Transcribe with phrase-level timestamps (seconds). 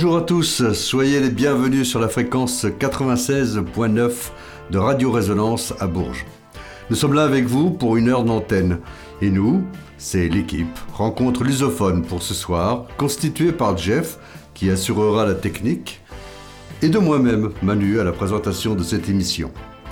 [0.00, 4.12] Bonjour à tous, soyez les bienvenus sur la fréquence 96.9
[4.70, 6.24] de Radio Résonance à Bourges.
[6.88, 8.78] Nous sommes là avec vous pour une heure d'antenne.
[9.20, 9.64] Et nous,
[9.96, 14.20] c'est l'équipe Rencontre lusophone pour ce soir, constituée par Jeff,
[14.54, 16.00] qui assurera la technique,
[16.80, 19.50] et de moi-même, Manu, à la présentation de cette émission.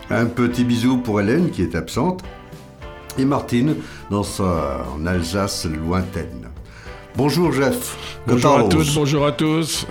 [0.09, 2.23] Un petit bisou pour Hélène, qui est absente,
[3.19, 3.75] et Martine,
[4.13, 6.46] dans sa en Alsace lointaine.
[7.17, 7.97] Bonjour Jeff.
[8.27, 9.87] Bonjour à tous, bonjour à tous.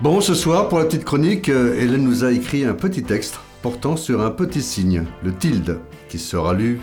[0.00, 3.38] Bon, ce soir, pour la petite chronique, euh, Hélène nous a écrit un petit texte
[3.60, 6.80] portant sur un petit signe, le tilde, qui sera lu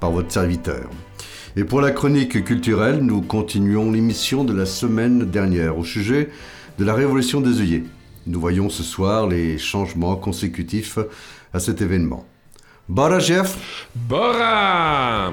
[0.00, 0.90] par votre serviteur.
[1.56, 6.28] Et pour la chronique culturelle, nous continuons l'émission de la semaine dernière au sujet
[6.78, 7.84] de la révolution des œillets.
[8.26, 10.98] Nous voyons ce soir les changements consécutifs
[11.54, 12.26] à cet événement.
[12.86, 13.88] Bora, Jeff?
[13.94, 15.32] Bora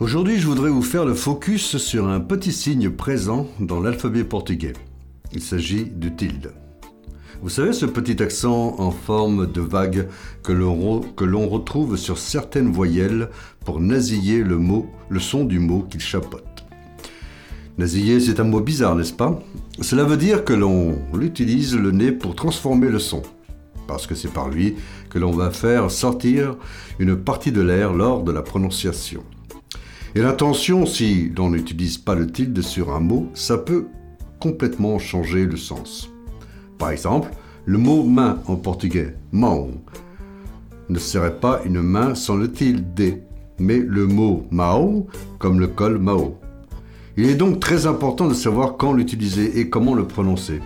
[0.00, 4.72] Aujourd'hui, je voudrais vous faire le focus sur un petit signe présent dans l'alphabet portugais.
[5.34, 6.54] Il s'agit du tilde.
[7.42, 10.08] Vous savez ce petit accent en forme de vague
[10.42, 13.28] que l'on retrouve sur certaines voyelles
[13.66, 16.64] pour nasiller le son du mot qu'il chapote.
[17.76, 19.38] Nasiller, c'est un mot bizarre, n'est-ce pas?
[19.82, 23.20] Cela veut dire que l'on utilise le nez pour transformer le son,
[23.86, 24.76] parce que c'est par lui
[25.10, 26.56] que l'on va faire sortir
[26.98, 29.22] une partie de l'air lors de la prononciation.
[30.14, 33.86] Et l'intention, si l'on n'utilise pas le tilde sur un mot, ça peut
[34.40, 36.10] complètement changer le sens.
[36.78, 37.30] Par exemple,
[37.64, 39.70] le mot main en portugais, mão,
[40.88, 43.22] ne serait pas une main sans le tilde,
[43.60, 45.06] mais le mot mao
[45.38, 46.38] comme le col mao.
[47.16, 50.60] Il est donc très important de savoir quand l'utiliser et comment le prononcer.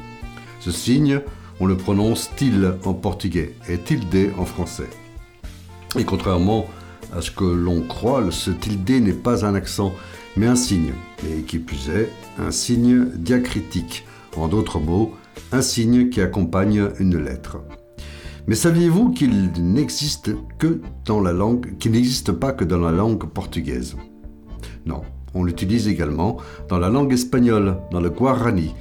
[0.60, 1.20] Ce signe,
[1.60, 4.88] on le prononce til en portugais et tilde en français.
[5.98, 6.66] Et contrairement
[7.14, 9.94] à ce que l'on croit, ce tilde n'est pas un accent,
[10.36, 10.92] mais un signe,
[11.28, 14.04] et qui plus est, un signe diacritique.
[14.36, 15.12] En d'autres mots,
[15.52, 17.58] un signe qui accompagne une lettre.
[18.46, 23.24] Mais saviez-vous qu'il n'existe que dans la langue, qu'il n'existe pas que dans la langue
[23.26, 23.96] portugaise?
[24.84, 25.02] Non,
[25.34, 26.38] on l'utilise également
[26.68, 28.74] dans la langue espagnole, dans le guarani,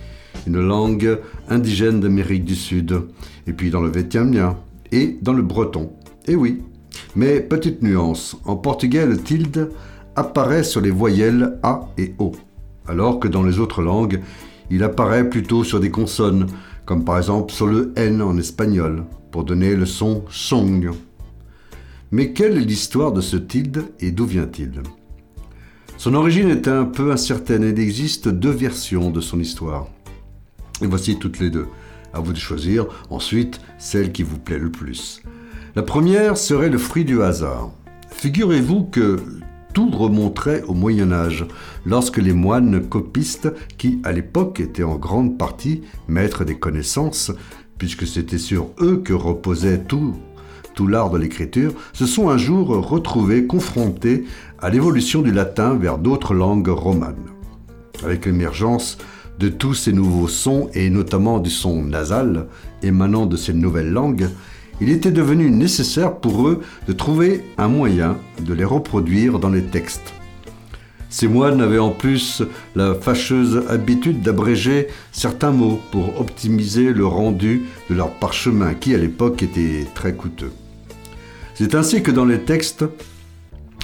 [0.48, 3.04] une langue indigène d'Amérique du Sud,
[3.46, 4.58] et puis dans le vietnamien
[4.92, 5.94] et dans le breton.
[6.28, 6.64] Et oui,
[7.16, 9.69] mais petite nuance, en portugais le tilde
[10.16, 12.34] apparaît sur les voyelles A et O,
[12.88, 14.22] alors que dans les autres langues,
[14.69, 16.47] il apparaît plutôt sur des consonnes,
[16.85, 20.91] comme par exemple sur le N en espagnol, pour donner le son song.
[22.12, 24.81] Mais quelle est l'histoire de ce tilde et d'où vient-il?
[25.97, 29.88] Son origine est un peu incertaine et il existe deux versions de son histoire.
[30.81, 31.68] Et voici toutes les deux.
[32.13, 35.22] À vous de choisir ensuite celle qui vous plaît le plus.
[35.76, 37.72] La première serait le fruit du hasard.
[38.12, 39.20] Figurez-vous que
[39.74, 41.48] tout remonterait au Moyen Âge,
[41.84, 47.32] lorsque les moines copistes, qui à l'époque étaient en grande partie maîtres des connaissances,
[47.80, 50.14] puisque c'était sur eux que reposait tout,
[50.76, 54.26] tout l'art de l'écriture, se sont un jour retrouvés confrontés
[54.60, 57.32] à l'évolution du latin vers d'autres langues romanes.
[58.04, 59.00] Avec l'émergence
[59.40, 62.46] de tous ces nouveaux sons, et notamment du son nasal
[62.84, 64.30] émanant de ces nouvelles langues,
[64.81, 69.64] il était devenu nécessaire pour eux de trouver un moyen de les reproduire dans les
[69.64, 70.14] textes.
[71.10, 72.42] Ces moines avaient en plus
[72.75, 78.98] la fâcheuse habitude d'abréger certains mots pour optimiser le rendu de leur parchemin qui à
[78.98, 80.52] l'époque était très coûteux.
[81.54, 82.84] C'est ainsi que dans les textes,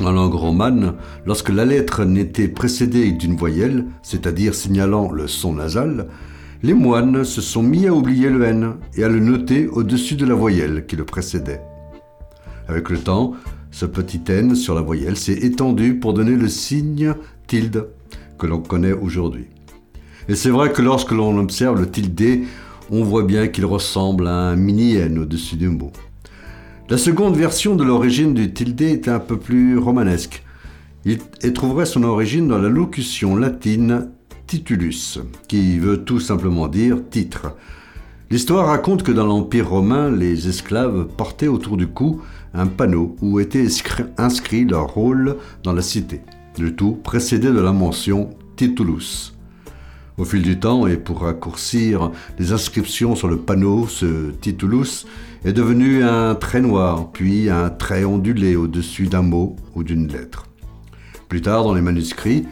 [0.01, 0.95] en langue romane,
[1.27, 6.07] lorsque la lettre n'était précédée d'une voyelle, c'est-à-dire signalant le son nasal,
[6.61, 10.25] les moines se sont mis à oublier le N et à le noter au-dessus de
[10.25, 11.61] la voyelle qui le précédait.
[12.67, 13.33] Avec le temps,
[13.71, 17.13] ce petit N sur la voyelle s'est étendu pour donner le signe
[17.47, 17.87] tilde
[18.37, 19.47] que l'on connaît aujourd'hui.
[20.27, 22.45] Et c'est vrai que lorsque l'on observe le tilde,
[22.91, 25.91] on voit bien qu'il ressemble à un mini N au-dessus du mot.
[26.89, 30.43] La seconde version de l'origine du tilde est un peu plus romanesque.
[31.05, 34.09] Il trouverait son origine dans la locution latine
[34.49, 37.55] titulus, qui veut tout simplement dire titre.
[38.31, 42.21] L'histoire raconte que dans l'Empire romain, les esclaves portaient autour du cou
[42.55, 43.67] un panneau où était
[44.17, 46.21] inscrit leur rôle dans la cité.
[46.59, 49.35] Le tout précédé de la mention Titulus.
[50.17, 55.05] Au fil du temps, et pour raccourcir les inscriptions sur le panneau, ce Titulus
[55.45, 60.47] est devenu un trait noir, puis un trait ondulé au-dessus d'un mot ou d'une lettre.
[61.29, 62.45] Plus tard, dans les manuscrits,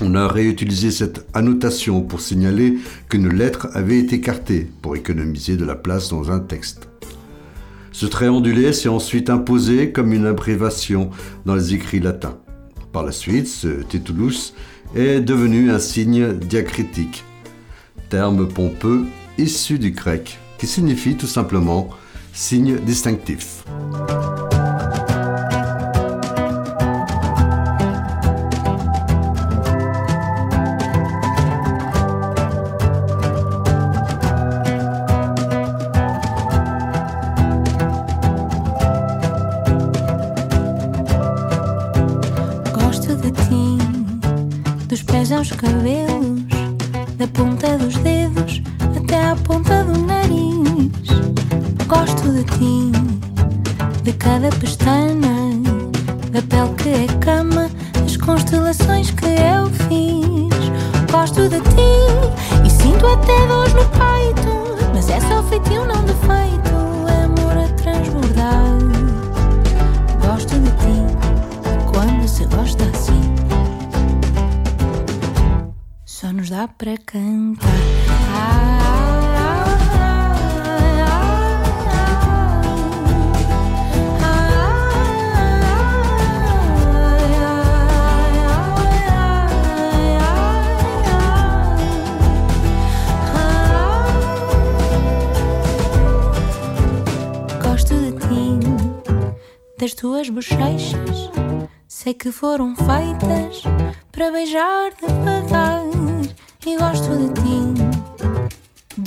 [0.00, 2.78] on a réutilisé cette annotation pour signaler
[3.08, 6.88] qu'une lettre avait été écartée pour économiser de la place dans un texte.
[7.92, 11.10] Ce trait ondulé s'est ensuite imposé comme une abrévation
[11.46, 12.38] dans les écrits latins.
[12.92, 14.54] Par la suite, ce titulus
[14.94, 17.24] est devenu un signe diacritique,
[18.08, 19.04] terme pompeux
[19.36, 21.90] issu du grec, qui signifie tout simplement
[22.32, 23.64] signe distinctif.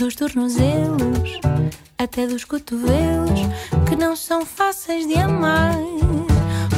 [0.01, 1.39] Dos tornozelos,
[1.95, 3.41] até dos cotovelos,
[3.87, 5.75] que não são fáceis de amar.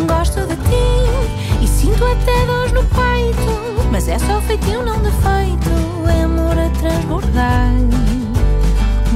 [0.06, 5.70] Gosto de ti e sinto até dores no peito, mas é só feitio, não defeito,
[6.14, 7.72] é amor a transbordar.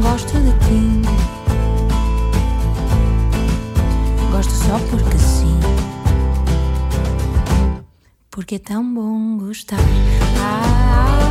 [0.02, 1.02] Gosto de ti,
[4.32, 5.60] gosto só porque sim
[8.30, 9.80] porque é tão bom gostar.
[10.40, 11.27] Ah, ah,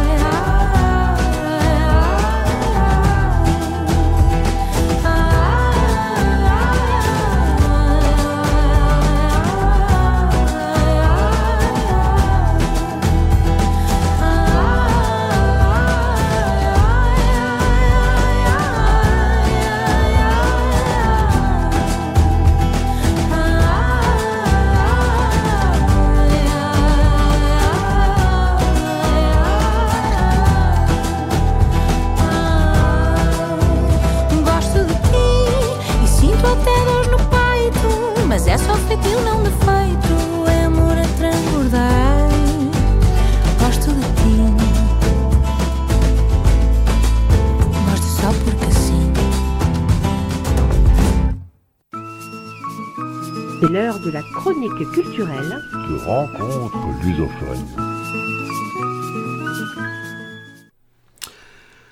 [53.67, 55.59] C'est l'heure de la chronique culturelle.
[55.73, 57.65] De rencontre lusophone.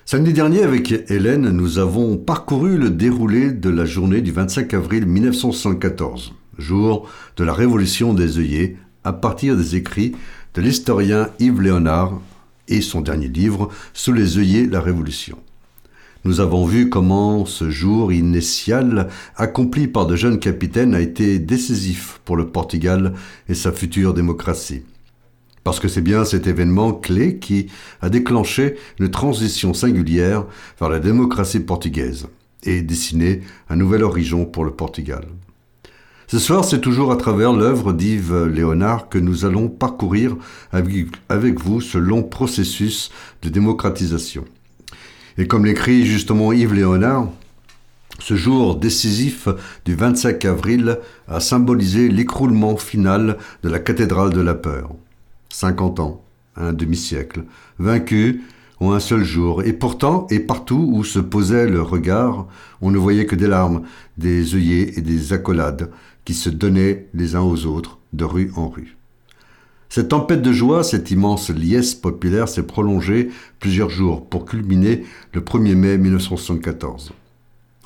[0.05, 5.05] Samedi dernier, avec Hélène, nous avons parcouru le déroulé de la journée du 25 avril
[5.05, 10.13] 1914, jour de la révolution des œillets, à partir des écrits
[10.53, 12.19] de l'historien Yves Léonard
[12.67, 15.37] et son dernier livre, Sous les œillets, la Révolution.
[16.23, 22.19] Nous avons vu comment ce jour initial, accompli par de jeunes capitaines, a été décisif
[22.25, 23.13] pour le Portugal
[23.47, 24.81] et sa future démocratie.
[25.63, 27.67] Parce que c'est bien cet événement clé qui
[28.01, 30.45] a déclenché une transition singulière
[30.79, 32.27] vers la démocratie portugaise
[32.63, 35.25] et dessiné un nouvel horizon pour le Portugal.
[36.27, 40.35] Ce soir, c'est toujours à travers l'œuvre d'Yves Léonard que nous allons parcourir
[40.71, 43.11] avec vous ce long processus
[43.43, 44.43] de démocratisation.
[45.37, 47.29] Et comme l'écrit justement Yves Léonard,
[48.17, 49.47] ce jour décisif
[49.85, 54.95] du 25 avril a symbolisé l'écroulement final de la cathédrale de la peur.
[55.49, 56.23] 50 ans,
[56.55, 57.43] un demi-siècle,
[57.77, 58.41] vaincu
[58.79, 62.47] en un seul jour, et pourtant, et partout où se posait le regard,
[62.81, 63.83] on ne voyait que des larmes,
[64.17, 65.91] des œillets et des accolades
[66.25, 68.97] qui se donnaient les uns aux autres de rue en rue.
[69.89, 73.29] Cette tempête de joie, cette immense liesse populaire s'est prolongée
[73.59, 77.13] plusieurs jours pour culminer le 1er mai 1974.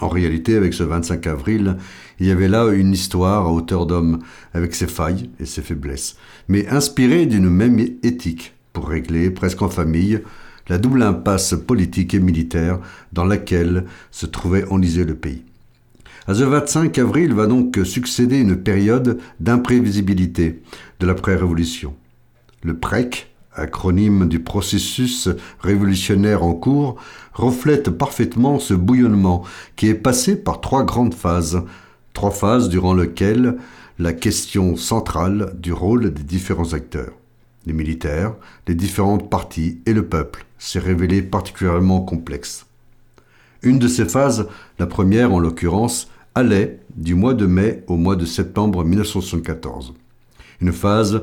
[0.02, 1.78] En réalité, avec ce 25 avril,
[2.20, 4.20] il y avait là une histoire à hauteur d'homme,
[4.54, 6.16] avec ses failles et ses faiblesses,
[6.48, 10.22] mais inspirée d'une même éthique, pour régler, presque en famille,
[10.70, 12.80] la double impasse politique et militaire
[13.12, 15.44] dans laquelle se trouvait enlisé le pays.
[16.30, 20.62] À ce 25 avril va donc succéder une période d'imprévisibilité
[21.00, 21.96] de l'après-révolution.
[22.62, 25.28] Le PREC, acronyme du processus
[25.60, 26.98] révolutionnaire en cours,
[27.34, 29.44] reflète parfaitement ce bouillonnement
[29.76, 31.64] qui est passé par trois grandes phases,
[32.14, 33.58] trois phases durant lesquelles
[33.98, 37.14] la question centrale du rôle des différents acteurs,
[37.66, 38.36] les militaires,
[38.68, 42.68] les différentes parties et le peuple, s'est révélée particulièrement complexe.
[43.64, 46.08] Une de ces phases, la première en l'occurrence,
[46.40, 49.94] allait du mois de mai au mois de septembre 1974.
[50.62, 51.22] Une phase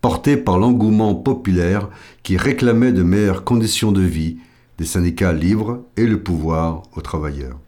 [0.00, 1.88] portée par l'engouement populaire
[2.22, 4.36] qui réclamait de meilleures conditions de vie,
[4.76, 7.58] des syndicats libres et le pouvoir aux travailleurs.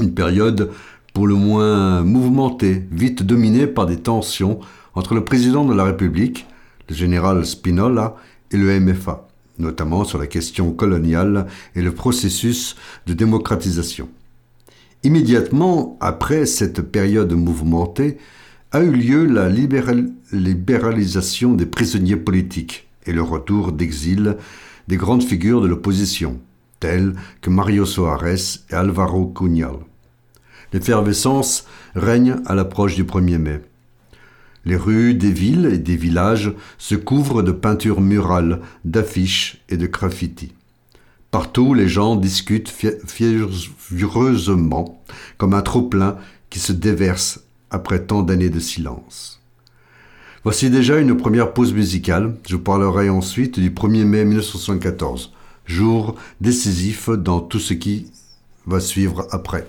[0.00, 0.70] Une période
[1.14, 4.60] pour le moins mouvementée, vite dominée par des tensions
[4.94, 6.46] entre le président de la République,
[6.88, 8.16] le général Spinola,
[8.50, 9.26] et le MFA,
[9.58, 14.08] notamment sur la question coloniale et le processus de démocratisation.
[15.04, 18.16] Immédiatement après cette période mouvementée,
[18.72, 24.38] a eu lieu la libéralisation des prisonniers politiques et le retour d'exil
[24.88, 26.40] des grandes figures de l'opposition,
[26.80, 29.76] telles que Mario Soares et Alvaro Cunhal.
[30.72, 33.60] L'effervescence règne à l'approche du 1er mai.
[34.64, 39.86] Les rues des villes et des villages se couvrent de peintures murales, d'affiches et de
[39.86, 40.54] graffitis.
[41.34, 42.72] Partout, les gens discutent
[43.76, 45.02] furieusement,
[45.36, 46.16] comme un trop-plein
[46.48, 47.40] qui se déverse
[47.72, 49.42] après tant d'années de silence.
[50.44, 52.36] Voici déjà une première pause musicale.
[52.48, 55.32] Je parlerai ensuite du 1er mai 1974,
[55.66, 58.12] jour décisif dans tout ce qui
[58.64, 59.66] va suivre après.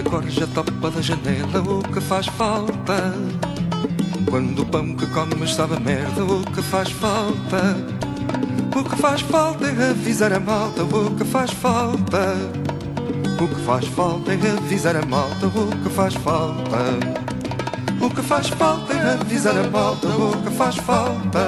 [0.00, 3.14] Quando a corja topa da janela, o que faz falta?
[4.30, 7.76] Quando o pão que comes sabe a merda, o que faz falta?
[8.74, 12.34] O que faz falta é avisar a malta, o que faz falta?
[13.42, 16.78] O que faz falta é avisar a malta, o que faz falta?
[18.00, 21.46] O que faz falta é avisar a malta, o que faz falta?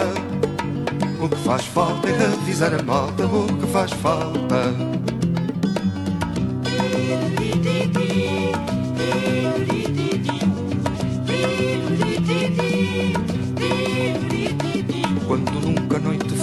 [1.20, 5.21] O que faz falta é avisar a malta, o que faz falta?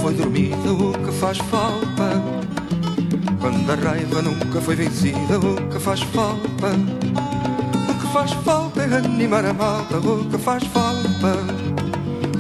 [0.02, 2.24] Foi dormida, o que faz falta?
[3.40, 6.70] Quando a raiva nunca foi vencida, o que faz falta?
[7.90, 11.36] O que faz falta é animar a malta, o que faz falta?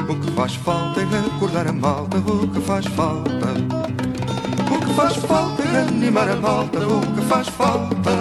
[0.07, 3.47] O que faz falta é acordar a malta, o que faz falta?
[4.71, 8.11] O que faz falta é animar a malta, o que faz falta?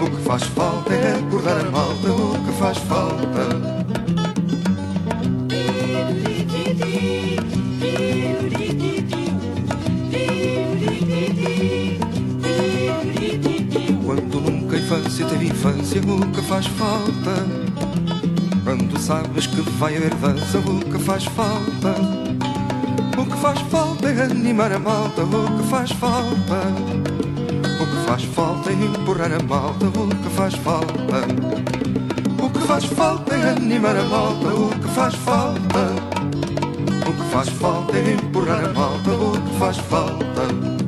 [0.00, 3.91] O que faz falta é acordar a malta, o que faz falta?
[15.42, 17.46] Teve infância, o que faz falta?
[18.64, 21.94] Quando sabes que vai haver dança, o que faz falta?
[23.18, 26.62] O que faz falta é animar a malta, o que faz falta?
[27.80, 31.26] O que faz falta é empurrar a malta, o que faz falta?
[32.42, 35.94] O que faz falta é animar a malta, o que faz falta?
[37.08, 40.81] O que faz falta é empurrar a malta, o que faz falta?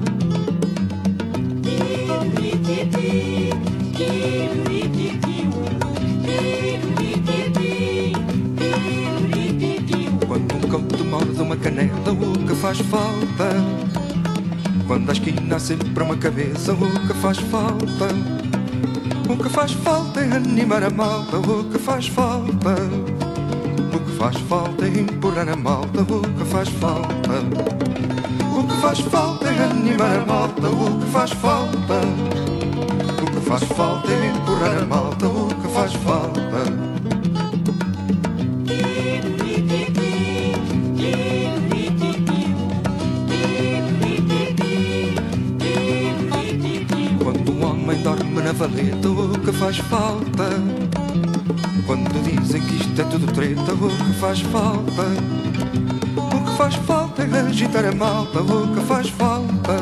[12.64, 13.50] Faz falta?
[14.87, 18.09] Quando a esquina há sempre uma cabeça, o que faz falta?
[19.28, 22.75] O que faz falta é animar a malta, o que faz falta?
[23.94, 27.35] O que faz falta é empurrar a malta, o que faz falta?
[28.56, 32.00] O que faz falta é animar a malta, o que faz falta?
[33.21, 36.94] O que faz falta é empurrar a malta, o que faz falta?
[48.57, 50.49] O que faz falta?
[51.87, 55.03] Quando dizem que isto é tudo treta, o que faz falta?
[56.17, 59.73] O que faz falta é agitar a malta, o que faz falta?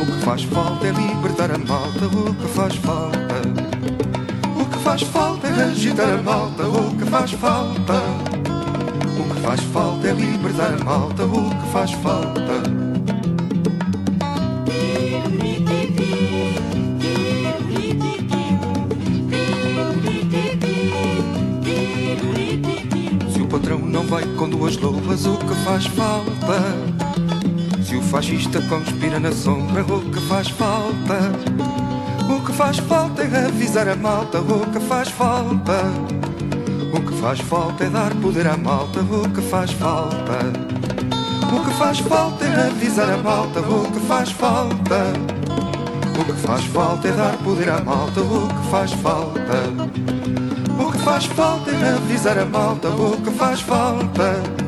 [0.00, 3.40] O O que faz falta é libertar a malta, o que faz falta.
[4.60, 7.94] O que faz falta é agitar a malta, o que faz falta.
[9.18, 12.83] O que faz falta é libertar a malta, o que faz falta.
[25.14, 26.60] Luvas, o que faz falta?
[27.82, 31.32] Se o fascista conspira na sombra, o que faz falta?
[32.28, 35.84] O que faz falta é avisar a malta, o que faz falta?
[36.92, 40.38] O que faz falta é dar poder à malta, o que faz falta?
[41.52, 45.12] O que faz falta é avisar a malta, o que faz falta?
[46.18, 49.40] O que faz falta é dar poder à malta, o que faz falta?
[50.78, 54.63] O que faz falta é avisar a malta, o que faz falta?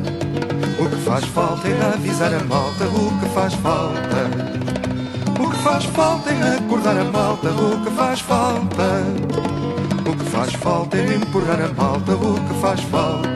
[0.79, 4.29] O que faz falta é avisar a malta, o que faz falta?
[5.39, 9.03] O que faz falta é acordar a malta, o que faz falta?
[10.07, 13.27] O que faz falta é empurrar a malta, o que faz falta?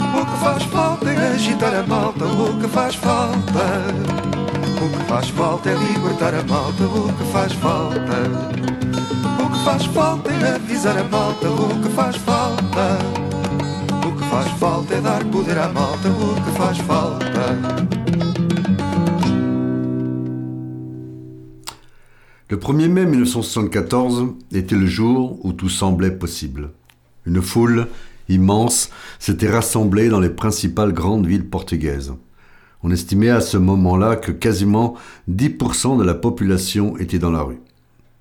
[0.00, 3.64] O que faz falta é agitar a malta, o que faz falta?
[4.82, 8.18] O que faz falta é libertar a malta, o que faz falta?
[9.44, 13.23] O que faz falta é avisar a malta, o que faz falta?
[22.48, 26.70] Le 1er mai 1974 était le jour où tout semblait possible.
[27.26, 27.86] Une foule
[28.28, 32.12] immense s'était rassemblée dans les principales grandes villes portugaises.
[32.82, 34.94] On estimait à ce moment-là que quasiment
[35.30, 37.60] 10% de la population était dans la rue.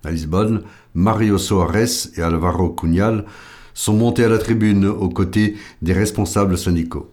[0.03, 0.61] À Lisbonne,
[0.93, 3.25] Mario Soares et Alvaro Cunhal
[3.73, 7.11] sont montés à la tribune aux côtés des responsables syndicaux.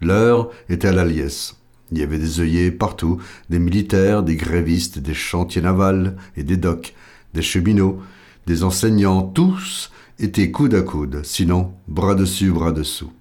[0.00, 1.56] L'heure était à la liesse.
[1.92, 6.56] Il y avait des œillets partout, des militaires, des grévistes, des chantiers navals et des
[6.56, 6.94] docks,
[7.32, 8.00] des cheminots,
[8.46, 13.12] des enseignants, tous étaient coude à coude, sinon bras dessus, bras dessous.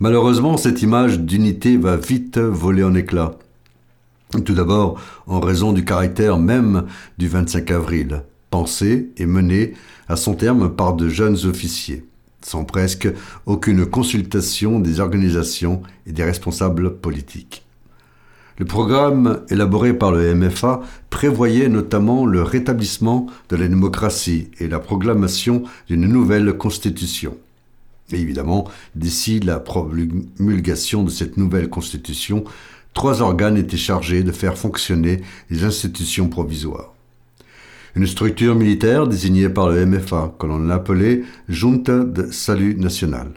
[0.00, 3.38] Malheureusement, cette image d'unité va vite voler en éclats.
[4.44, 6.86] Tout d'abord, en raison du caractère même
[7.18, 9.74] du 25 avril, pensé et mené
[10.08, 12.04] à son terme par de jeunes officiers,
[12.42, 13.08] sans presque
[13.46, 17.64] aucune consultation des organisations et des responsables politiques.
[18.58, 24.78] Le programme élaboré par le MFA prévoyait notamment le rétablissement de la démocratie et la
[24.78, 27.36] proclamation d'une nouvelle constitution.
[28.12, 32.44] Évidemment, d'ici la promulgation de cette nouvelle constitution,
[32.92, 36.92] trois organes étaient chargés de faire fonctionner les institutions provisoires.
[37.94, 43.32] Une structure militaire désignée par le MFA, que l'on appelait Junta de Salut National,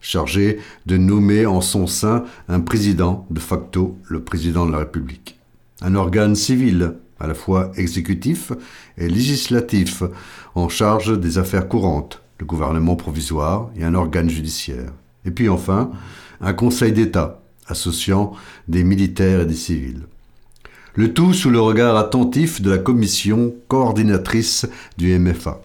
[0.00, 5.40] chargée de nommer en son sein un président, de facto le président de la République.
[5.80, 8.52] Un organe civil, à la fois exécutif
[8.98, 10.04] et législatif,
[10.54, 14.92] en charge des affaires courantes, le gouvernement provisoire et un organe judiciaire.
[15.24, 15.90] Et puis enfin,
[16.40, 18.32] un conseil d'État, associant
[18.68, 20.06] des militaires et des civils.
[20.98, 25.62] Le tout sous le regard attentif de la commission coordinatrice du MFA.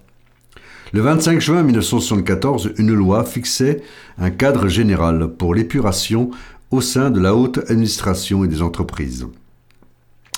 [0.91, 3.81] Le 25 juin 1974, une loi fixait
[4.19, 6.29] un cadre général pour l'épuration
[6.69, 9.25] au sein de la haute administration et des entreprises,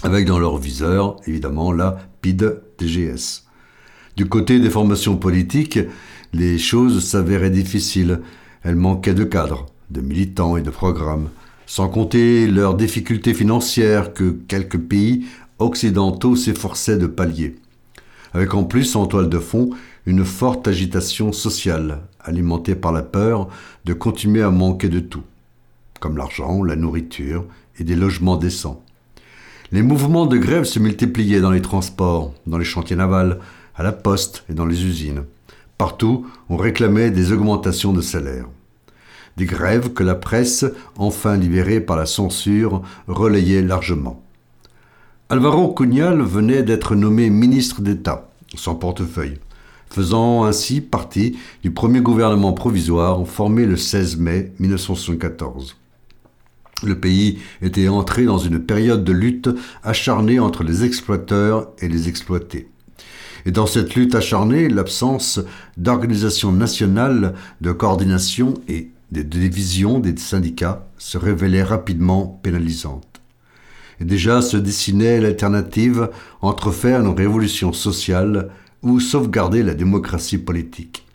[0.02, 3.48] avec dans leur viseur, évidemment, la PID-DGS.
[4.16, 5.80] Du côté des formations politiques,
[6.32, 8.22] les choses s'avéraient difficiles.
[8.64, 11.28] Elles manquaient de cadres, de militants et de programmes,
[11.66, 15.26] sans compter leurs difficultés financières que quelques pays
[15.60, 17.56] occidentaux s'efforçaient de pallier.
[18.34, 19.70] Avec en plus en toile de fond
[20.06, 23.48] une forte agitation sociale, alimentée par la peur
[23.86, 25.24] de continuer à manquer de tout,
[26.00, 27.46] comme l'argent, la nourriture
[27.80, 28.84] et des logements décents.
[29.72, 33.40] Les mouvements de grève se multipliaient dans les transports, dans les chantiers navals,
[33.76, 35.24] à la poste et dans les usines.
[35.78, 38.46] Partout, on réclamait des augmentations de salaire.
[39.38, 40.66] Des grèves que la presse,
[40.98, 44.24] enfin libérée par la censure, relayait largement.
[45.30, 49.40] Alvaro Cunhal venait d'être nommé ministre d'État, sans portefeuille,
[49.90, 55.76] faisant ainsi partie du premier gouvernement provisoire formé le 16 mai 1974.
[56.84, 59.50] Le pays était entré dans une période de lutte
[59.84, 62.70] acharnée entre les exploiteurs et les exploités.
[63.46, 65.40] Et dans cette lutte acharnée, l'absence
[65.78, 68.92] d'organisation nationale, de coordination et
[69.24, 73.22] de division des syndicats se révélait rapidement pénalisante.
[74.00, 76.10] Et déjà se dessinait l'alternative
[76.42, 78.50] entre faire une révolution sociale
[78.84, 81.06] ou sauvegarder la démocratie politique.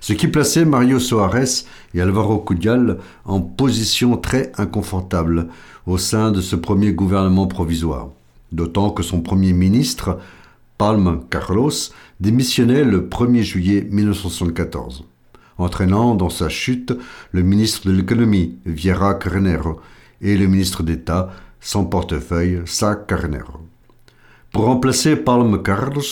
[0.00, 5.48] Ce qui plaçait Mario Soares et Alvaro Cudal en position très inconfortable
[5.86, 8.10] au sein de ce premier gouvernement provisoire.
[8.50, 10.18] d'autant que son premier ministre,
[10.78, 11.70] Palme Carlos,
[12.18, 15.04] démissionnait le 1er juillet 1974,
[15.58, 16.92] entraînant dans sa chute
[17.32, 19.80] le ministre de l'économie, Vieira Carneiro,
[20.20, 23.60] et le ministre d'État, sans portefeuille, Sá Carneiro.
[24.52, 26.02] Pour remplacer Palme Carlos,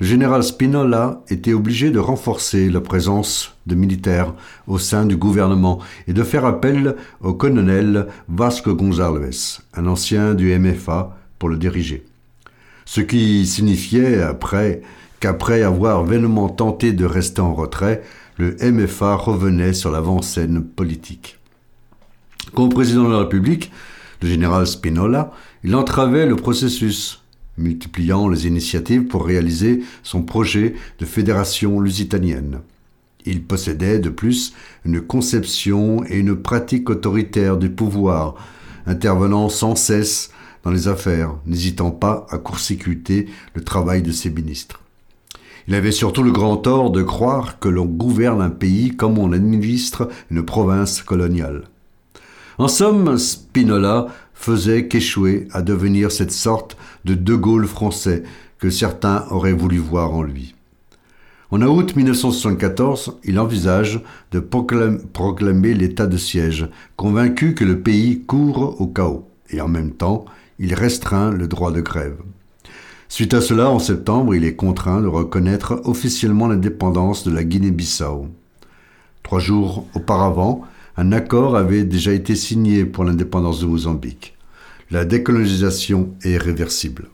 [0.00, 4.34] le général Spinola était obligé de renforcer la présence de militaires
[4.66, 10.56] au sein du gouvernement et de faire appel au colonel Vasco González, un ancien du
[10.58, 12.04] MFA, pour le diriger.
[12.84, 14.82] Ce qui signifiait après
[15.20, 18.02] qu'après avoir vainement tenté de rester en retrait,
[18.36, 21.38] le MFA revenait sur l'avant-scène politique.
[22.54, 23.70] Comme président de la République,
[24.22, 27.22] le général Spinola, il entravait le processus
[27.56, 32.60] multipliant les initiatives pour réaliser son projet de fédération lusitanienne.
[33.26, 34.52] Il possédait de plus
[34.84, 38.34] une conception et une pratique autoritaire du pouvoir,
[38.86, 40.30] intervenant sans cesse
[40.62, 44.83] dans les affaires, n'hésitant pas à court-circuiter le travail de ses ministres.
[45.66, 49.32] Il avait surtout le grand tort de croire que l'on gouverne un pays comme on
[49.32, 51.64] administre une province coloniale.
[52.58, 58.22] En somme, Spinola faisait qu'échouer à devenir cette sorte de De Gaulle français
[58.58, 60.54] que certains auraient voulu voir en lui.
[61.50, 64.00] En août 1974, il envisage
[64.32, 69.92] de proclamer l'état de siège, convaincu que le pays court au chaos, et en même
[69.92, 70.24] temps,
[70.58, 72.16] il restreint le droit de grève.
[73.08, 78.28] Suite à cela, en septembre, il est contraint de reconnaître officiellement l'indépendance de la Guinée-Bissau.
[79.22, 80.62] Trois jours auparavant,
[80.96, 84.36] un accord avait déjà été signé pour l'indépendance de Mozambique.
[84.90, 87.08] La décolonisation est réversible.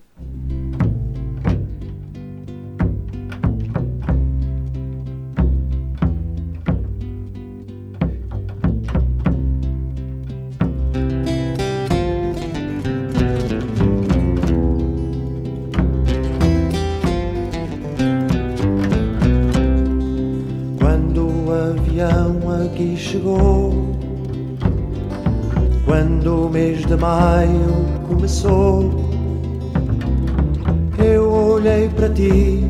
[30.98, 32.64] Eu olhei para ti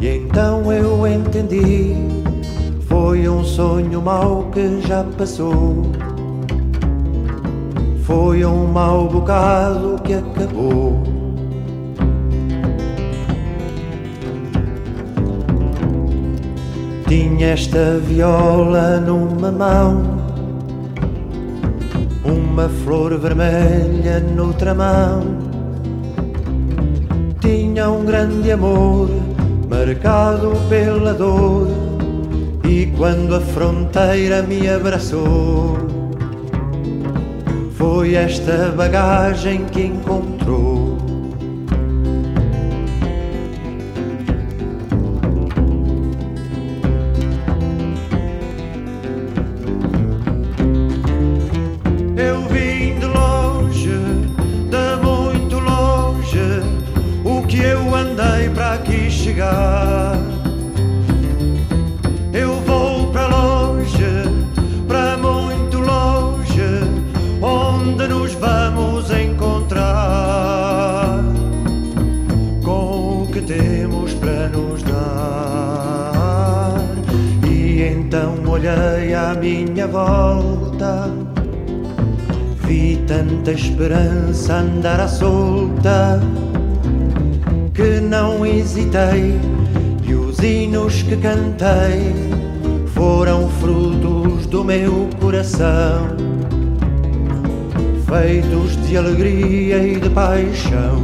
[0.00, 1.94] e então eu entendi.
[2.88, 5.82] Foi um sonho mau que já passou.
[8.02, 11.02] Foi um mau bocado que acabou.
[17.06, 20.23] Tinha esta viola numa mão
[22.54, 25.22] uma flor vermelha noutra mão.
[27.40, 29.10] Tinha um grande amor,
[29.68, 31.66] marcado pela dor,
[32.64, 35.76] e quando a fronteira me abraçou,
[37.76, 40.73] foi esta bagagem que encontrou.
[91.64, 92.12] plantei
[92.94, 96.08] foram frutos do meu coração,
[98.06, 101.02] feitos de alegria e de paixão.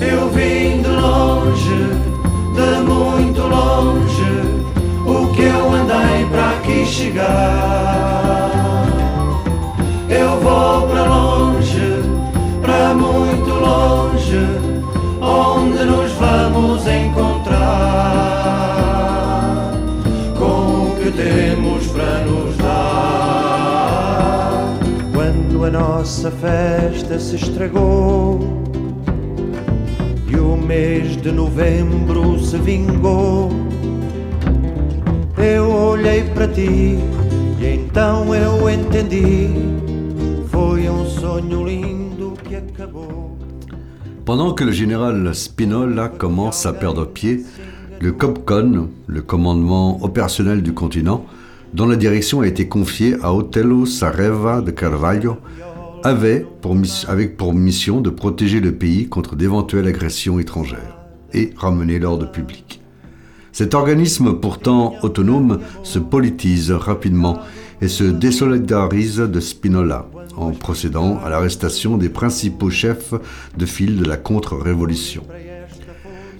[0.00, 1.78] Eu vim de longe,
[2.54, 4.22] de muito longe,
[5.06, 7.75] o que eu andei para aqui chegar.
[26.26, 28.40] Nossa festa se estragou
[30.28, 33.50] e o mês de novembro se vingou.
[35.38, 36.98] Eu olhei para ti
[37.60, 39.50] e então eu entendi.
[40.48, 43.38] Foi um sonho lindo que acabou.
[44.24, 47.44] Pendant que le général Spinola commence à perdre pied,
[47.98, 51.24] Le COPCON, le commandement opérationnel du continent,
[51.72, 55.38] dont la direction a été confiée à Otelo Sareva de Carvalho,
[56.06, 56.76] avait pour,
[57.08, 60.98] avec pour mission de protéger le pays contre d'éventuelles agressions étrangères
[61.34, 62.80] et ramener l'ordre public.
[63.52, 67.40] Cet organisme pourtant autonome se politise rapidement
[67.80, 73.14] et se désolidarise de Spinola en procédant à l'arrestation des principaux chefs
[73.56, 75.24] de file de la contre-révolution.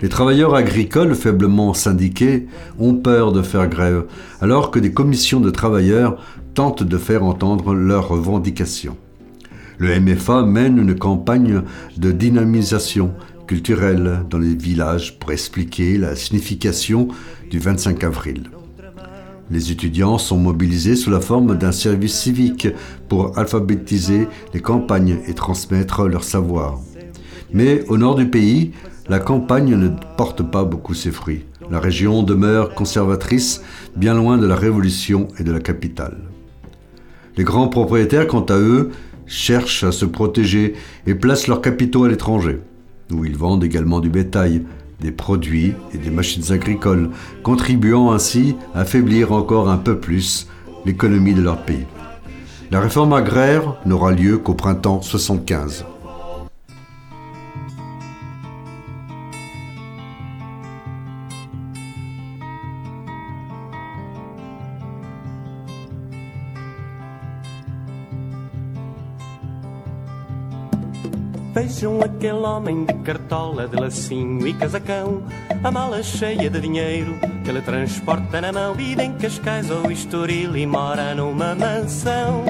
[0.02, 2.48] Les travailleurs agricoles faiblement syndiqués
[2.80, 4.06] ont peur de faire grève,
[4.40, 6.20] alors que des commissions de travailleurs
[6.54, 8.96] tentent de faire entendre leurs revendications.
[9.78, 11.62] Le MFA mène une campagne
[11.96, 13.14] de dynamisation
[13.46, 17.06] culturelle dans les villages pour expliquer la signification
[17.48, 18.50] du 25 avril.
[19.52, 22.68] Les étudiants sont mobilisés sous la forme d'un service civique
[23.08, 26.80] pour alphabétiser les campagnes et transmettre leur savoir.
[27.52, 28.72] Mais au nord du pays,
[29.08, 31.44] la campagne ne porte pas beaucoup ses fruits.
[31.70, 33.62] La région demeure conservatrice,
[33.96, 36.18] bien loin de la révolution et de la capitale.
[37.36, 38.90] Les grands propriétaires, quant à eux,
[39.26, 40.74] cherchent à se protéger
[41.06, 42.60] et placent leurs capitaux à l'étranger,
[43.10, 44.64] où ils vendent également du bétail,
[45.00, 47.10] des produits et des machines agricoles,
[47.42, 50.46] contribuant ainsi à affaiblir encore un peu plus
[50.84, 51.86] l'économie de leur pays.
[52.70, 55.84] La réforme agraire n'aura lieu qu'au printemps 75.
[71.54, 75.22] Vejam aquele homem de cartola, de lacinho e casacão,
[75.62, 78.72] a mala cheia de dinheiro que ele transporta na mão.
[78.72, 82.46] Vive em Cascais ou Estoril e mora numa mansão.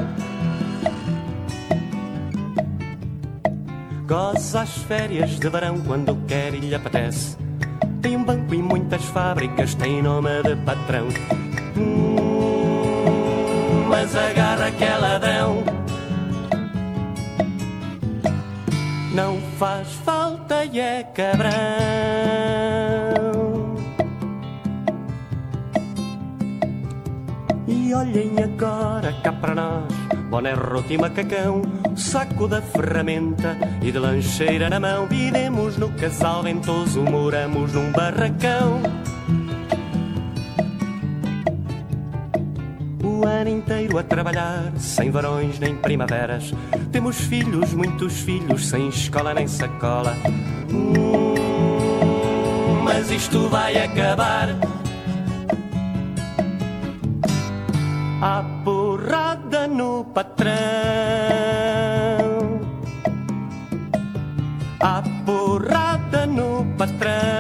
[4.07, 7.37] Goza as férias de verão quando quer e lhe apetece.
[8.01, 11.09] Tem um banco e muitas fábricas, tem nome de patrão.
[11.77, 15.82] Hum, mas agarra aquele ladrão
[19.15, 21.53] não faz falta e é cabrão.
[27.67, 29.93] E olhem agora cá para nós,
[30.31, 31.63] boné, roto e macacão,
[31.97, 35.07] saco da ferramenta e de lancheira na mão.
[35.07, 38.81] Vivemos no casal ventoso, moramos num barracão.
[43.23, 46.53] O ano inteiro a trabalhar, sem varões nem primaveras.
[46.91, 50.17] Temos filhos, muitos filhos, sem escola nem sacola.
[50.71, 51.35] Hum,
[52.85, 54.49] mas isto vai acabar.
[58.21, 60.53] A porrada no patrão.
[64.81, 67.32] A porrada no patrão.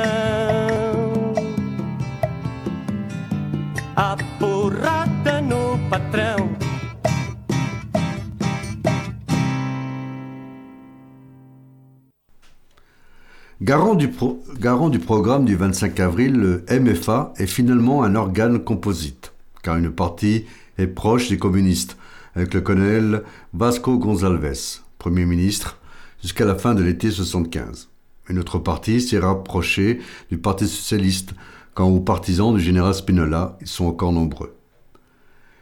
[13.72, 19.32] Garant du, programme du 25 avril, le MFA est finalement un organe composite,
[19.62, 20.44] car une partie
[20.76, 21.96] est proche des communistes,
[22.34, 23.22] avec le colonel
[23.54, 25.78] Vasco Gonçalves, Premier ministre,
[26.20, 27.88] jusqu'à la fin de l'été 75.
[28.28, 31.32] Une autre partie s'est rapprochée du Parti socialiste,
[31.72, 34.54] quand aux partisans du général Spinola, ils sont encore nombreux.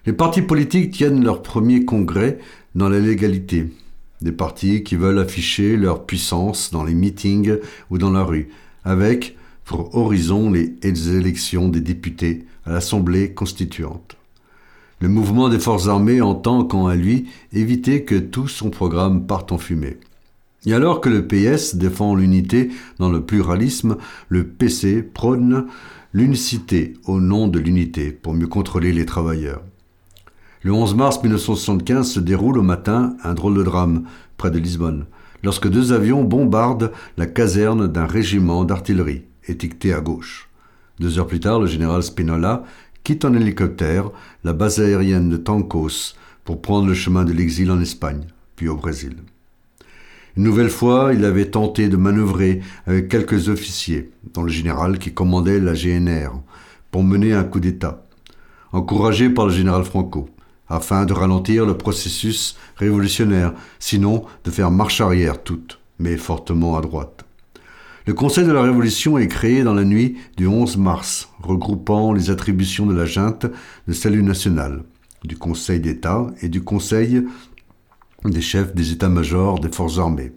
[0.05, 2.39] Les partis politiques tiennent leur premier congrès
[2.75, 3.71] dans la légalité.
[4.21, 7.57] Des partis qui veulent afficher leur puissance dans les meetings
[7.91, 8.49] ou dans la rue,
[8.85, 14.17] avec pour horizon les élections des députés à l'Assemblée constituante.
[15.01, 19.53] Le mouvement des forces armées entend, quant à lui, éviter que tout son programme parte
[19.53, 19.97] en fumée.
[20.67, 23.97] Et alors que le PS défend l'unité dans le pluralisme,
[24.29, 25.69] le PC prône
[26.13, 29.63] l'unicité au nom de l'unité pour mieux contrôler les travailleurs.
[30.63, 34.05] Le 11 mars 1975 se déroule au matin un drôle de drame
[34.37, 35.07] près de Lisbonne,
[35.43, 40.51] lorsque deux avions bombardent la caserne d'un régiment d'artillerie, étiqueté à gauche.
[40.99, 42.65] Deux heures plus tard, le général Spinola
[43.05, 44.11] quitte en hélicoptère
[44.45, 48.77] la base aérienne de Tancos pour prendre le chemin de l'exil en Espagne, puis au
[48.77, 49.17] Brésil.
[50.37, 55.15] Une nouvelle fois, il avait tenté de manœuvrer avec quelques officiers, dont le général qui
[55.15, 56.33] commandait la GNR,
[56.91, 58.05] pour mener un coup d'État,
[58.73, 60.29] encouragé par le général Franco,
[60.71, 66.81] afin de ralentir le processus révolutionnaire, sinon de faire marche arrière toute, mais fortement à
[66.81, 67.25] droite.
[68.07, 72.31] Le Conseil de la Révolution est créé dans la nuit du 11 mars, regroupant les
[72.31, 73.47] attributions de la junte
[73.87, 74.85] de salut national,
[75.23, 77.27] du Conseil d'État et du Conseil
[78.25, 80.33] des chefs des états-majors des forces armées,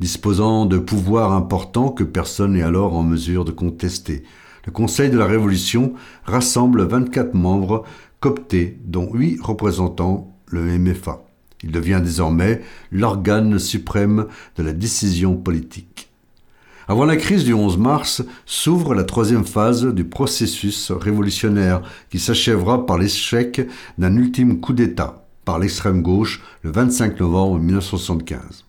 [0.00, 4.22] disposant de pouvoirs importants que personne n'est alors en mesure de contester.
[4.64, 7.84] Le Conseil de la Révolution rassemble 24 membres
[8.20, 11.24] cooptés, dont 8 représentants le MFA.
[11.62, 12.60] Il devient désormais
[12.92, 14.26] l'organe suprême
[14.56, 16.10] de la décision politique.
[16.88, 22.86] Avant la crise du 11 mars, s'ouvre la troisième phase du processus révolutionnaire qui s'achèvera
[22.86, 23.66] par l'échec
[23.98, 28.64] d'un ultime coup d'État par l'extrême gauche le 25 novembre 1975.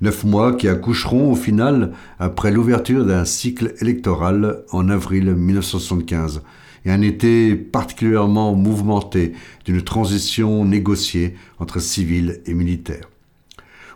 [0.00, 6.42] Neuf mois qui accoucheront au final après l'ouverture d'un cycle électoral en avril 1975
[6.84, 9.32] et un été particulièrement mouvementé
[9.64, 13.08] d'une transition négociée entre civils et militaires.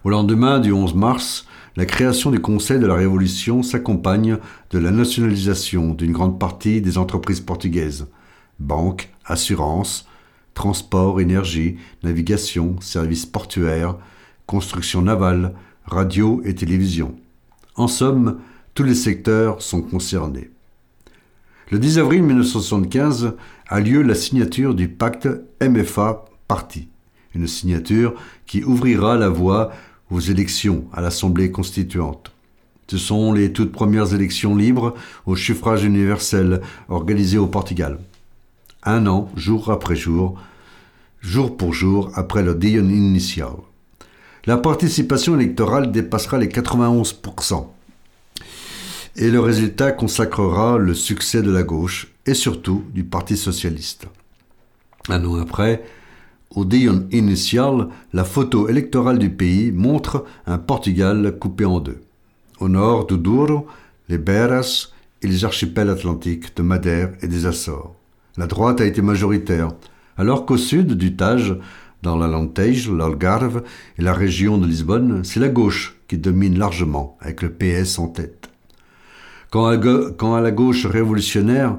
[0.05, 1.47] Au lendemain du 11 mars,
[1.77, 4.39] la création du Conseil de la Révolution s'accompagne
[4.71, 8.09] de la nationalisation d'une grande partie des entreprises portugaises,
[8.59, 10.09] banques, assurances,
[10.55, 13.97] transport, énergie, navigation, services portuaires,
[14.47, 17.15] construction navale, radio et télévision.
[17.77, 18.41] En somme,
[18.75, 20.51] tous les secteurs sont concernés.
[21.71, 23.35] Le 10 avril 1975
[23.69, 25.29] a lieu la signature du pacte
[25.61, 26.89] MFA-Parti,
[27.35, 28.15] une signature
[28.47, 29.71] qui ouvrira la voie
[30.11, 32.33] aux élections à l'Assemblée constituante.
[32.87, 34.95] Ce sont les toutes premières élections libres
[35.27, 37.99] au suffrage universel organisées au Portugal.
[38.83, 40.41] Un an, jour après jour,
[41.21, 43.53] jour pour jour après le Dion initial.
[44.47, 47.67] La participation électorale dépassera les 91%.
[49.21, 54.07] Et le résultat consacrera le succès de la gauche et surtout du Parti socialiste.
[55.09, 55.83] Un an après,
[56.55, 62.01] au Dion initial, la photo électorale du pays montre un Portugal coupé en deux.
[62.61, 63.67] Au nord Douro,
[64.09, 67.97] les Beras et les archipels atlantiques de Madère et des Açores.
[68.37, 69.73] La droite a été majoritaire,
[70.17, 71.57] alors qu'au sud du Tage,
[72.03, 73.65] dans l'Alentejo, l'Algarve
[73.99, 78.07] et la région de Lisbonne, c'est la gauche qui domine largement, avec le PS en
[78.07, 78.49] tête.
[79.51, 81.79] Quant à, la gauche révolutionnaire,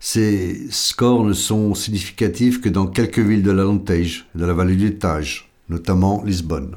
[0.00, 4.96] ces scores ne sont significatifs que dans quelques villes de et de la vallée du
[4.96, 6.74] Tage, notamment Lisbonne.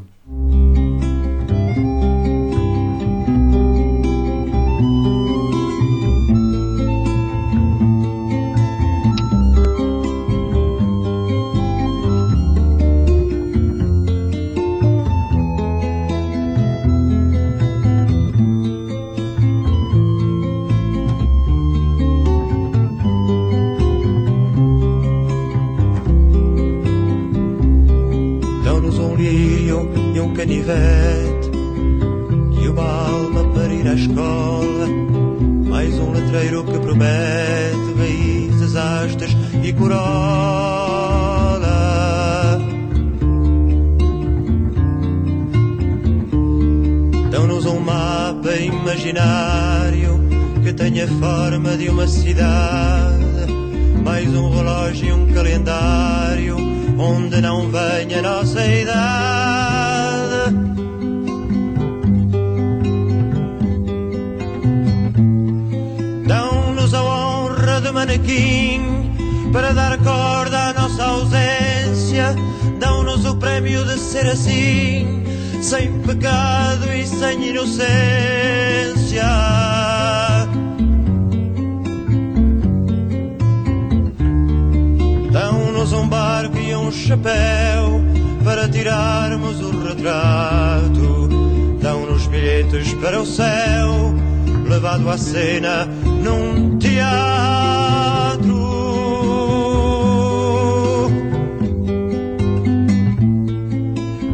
[52.08, 53.52] cidade,
[54.04, 56.58] mais um relógio e um calendário,
[56.98, 60.56] onde não venha a nossa idade.
[66.26, 68.82] Dão-nos a honra de manequim
[69.52, 72.36] para dar corda à nossa ausência,
[72.80, 75.24] dão-nos o prémio de ser assim,
[75.62, 77.88] sem pecado e sem inocência.
[86.98, 88.02] Chapéu
[88.44, 91.30] para tirarmos o retrato.
[91.82, 94.14] Dão-nos bilhetes para o céu,
[94.68, 98.58] levado à cena num teatro.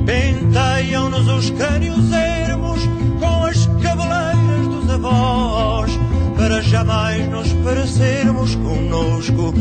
[0.05, 2.79] Penteiam-nos os crânios ermos
[3.19, 5.91] com as cabeleiras dos avós,
[6.37, 9.53] para jamais nos parecermos conosco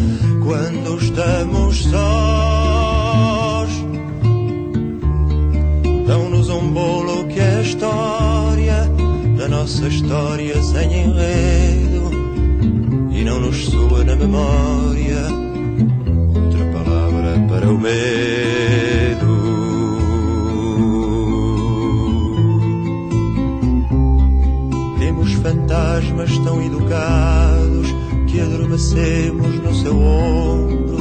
[0.42, 2.61] quando estamos sós.
[6.54, 8.88] Um bolo que é a história
[9.38, 12.10] da nossa história sem enredo
[13.10, 15.18] e não nos soa na memória
[16.34, 17.92] outra palavra para o medo.
[24.98, 27.86] Temos fantasmas tão educados
[28.26, 30.91] que adormecemos no seu ombro.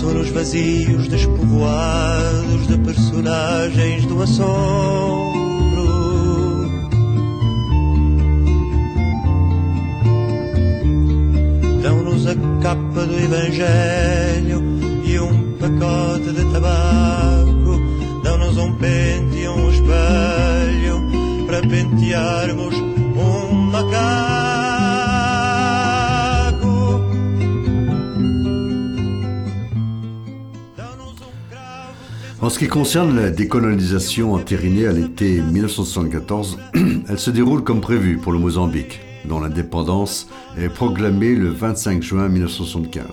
[0.00, 5.84] Sonos vazios, despovoados de personagens do assombro.
[11.82, 14.62] Dão-nos a capa do Evangelho
[15.04, 17.78] e um pacote de tabaco.
[18.24, 22.89] Dão-nos um pente e um espelho para pentearmos
[32.50, 36.58] En ce qui concerne la décolonisation entérinée à l'été 1974,
[37.08, 40.28] elle se déroule comme prévu pour le Mozambique, dont l'indépendance
[40.58, 43.04] est proclamée le 25 juin 1975,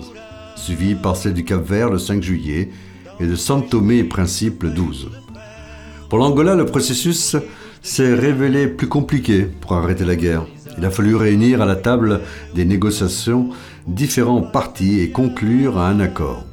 [0.56, 2.72] suivie par celle du Cap-Vert le 5 juillet
[3.20, 5.12] et de São Tomé et Principe le 12.
[6.10, 7.36] Pour l'Angola, le processus
[7.84, 10.48] s'est révélé plus compliqué pour arrêter la guerre.
[10.80, 12.22] Il a fallu réunir à la table
[12.56, 13.50] des négociations
[13.86, 16.44] différents partis et conclure à un accord,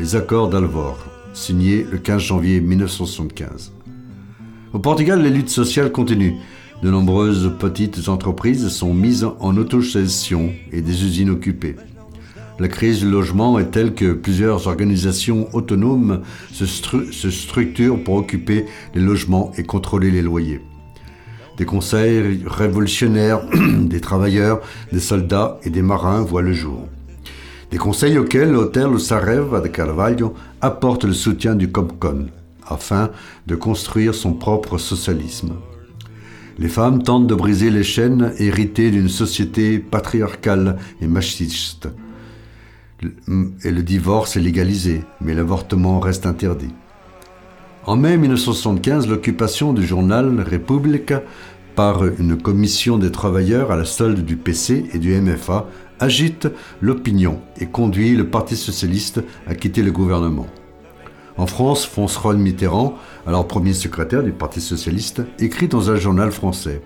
[0.00, 3.72] les accords d'Alvor, signés le 15 janvier 1975.
[4.72, 6.38] Au Portugal, les luttes sociales continuent.
[6.82, 11.76] De nombreuses petites entreprises sont mises en autogestion et des usines occupées.
[12.58, 16.22] La crise du logement est telle que plusieurs organisations autonomes
[16.52, 20.60] se, se structurent pour occuper les logements et contrôler les loyers.
[21.56, 23.42] Des conseils révolutionnaires,
[23.80, 24.60] des travailleurs,
[24.92, 26.88] des soldats et des marins voient le jour.
[27.72, 32.26] Des conseils auxquels l'hôtel Sareva de Carvalho apporte le soutien du Comcon
[32.66, 33.08] afin
[33.46, 35.54] de construire son propre socialisme.
[36.58, 41.88] Les femmes tentent de briser les chaînes héritées d'une société patriarcale et machiste.
[43.64, 46.74] Et le divorce est légalisé, mais l'avortement reste interdit.
[47.86, 51.22] En mai 1975, l'occupation du journal Repubblica
[51.74, 55.66] par une commission des travailleurs à la solde du PC et du MFA
[56.02, 56.48] agite
[56.80, 60.48] l'opinion et conduit le Parti socialiste à quitter le gouvernement.
[61.36, 66.82] En France, François Mitterrand, alors premier secrétaire du Parti socialiste, écrit dans un journal français.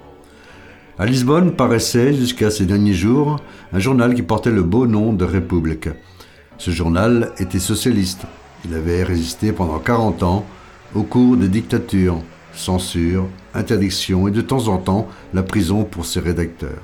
[0.98, 3.40] À Lisbonne paraissait, jusqu'à ces derniers jours,
[3.72, 5.88] un journal qui portait le beau nom de République.
[6.58, 8.26] Ce journal était socialiste.
[8.66, 10.44] Il avait résisté pendant 40 ans
[10.94, 12.20] au cours des dictatures,
[12.52, 16.82] censure, interdiction et de temps en temps la prison pour ses rédacteurs.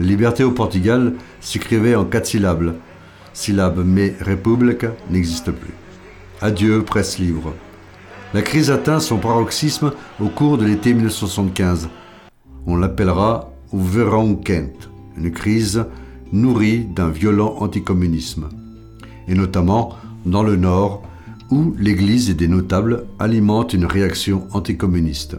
[0.00, 2.74] Liberté au Portugal s'écrivait en quatre syllabes,
[3.34, 5.74] syllabes mais République n'existe plus.
[6.40, 7.52] Adieu, presse livre.
[8.32, 11.90] La crise atteint son paroxysme au cours de l'été 1975.
[12.66, 13.52] On l'appellera
[14.42, 14.88] quente,
[15.18, 15.84] une crise
[16.32, 18.48] nourrie d'un violent anticommunisme,
[19.28, 21.02] et notamment dans le Nord,
[21.50, 25.36] où l'Église et des notables alimentent une réaction anticommuniste.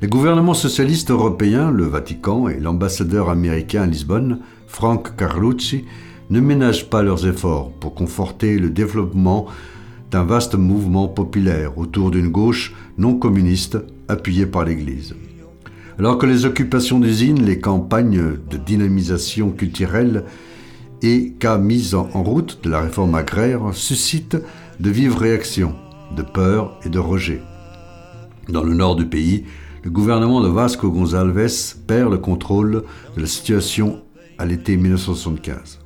[0.00, 4.38] Les gouvernements socialistes européens, le Vatican et l'ambassadeur américain à Lisbonne,
[4.68, 5.86] Frank Carlucci,
[6.30, 9.46] ne ménagent pas leurs efforts pour conforter le développement
[10.12, 13.76] d'un vaste mouvement populaire autour d'une gauche non communiste
[14.06, 15.16] appuyée par l'Église.
[15.98, 20.26] Alors que les occupations d'usines, les campagnes de dynamisation culturelle
[21.02, 24.38] et cas mise en route de la réforme agraire suscitent
[24.78, 25.74] de vives réactions,
[26.16, 27.42] de peur et de rejet.
[28.48, 29.44] Dans le nord du pays,
[29.84, 32.84] le gouvernement de Vasco Gonçalves perd le contrôle
[33.16, 34.02] de la situation
[34.38, 35.80] à l'été 1975.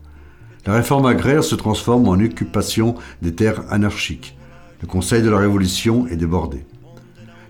[0.67, 4.37] La réforme agraire se transforme en occupation des terres anarchiques.
[4.81, 6.65] Le Conseil de la Révolution est débordé.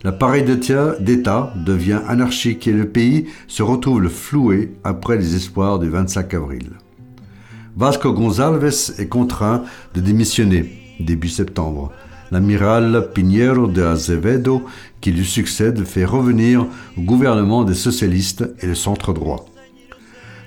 [0.05, 6.34] L'appareil d'État devient anarchique et le pays se retrouve floué après les espoirs du 25
[6.34, 6.70] avril.
[7.76, 9.62] Vasco Gonçalves est contraint
[9.95, 11.93] de démissionner début septembre.
[12.33, 14.64] L'amiral Pinheiro de Azevedo,
[15.03, 16.64] qui lui succède, fait revenir
[16.97, 19.45] au gouvernement des socialistes et le centre droit.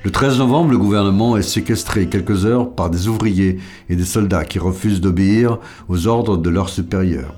[0.04, 4.46] Le 13 novembre, le gouvernement est séquestré quelques heures par des ouvriers et des soldats
[4.46, 7.36] qui refusent d'obéir aux ordres de leurs supérieurs.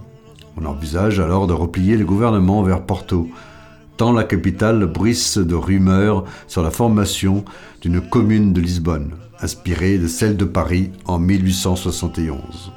[0.56, 3.28] On envisage alors de replier le gouvernement vers Porto,
[3.98, 7.43] tant la capitale bruisse de rumeurs sur la formation
[7.82, 12.72] d'une commune de Lisbonne, inspirée de celle de Paris en 1871.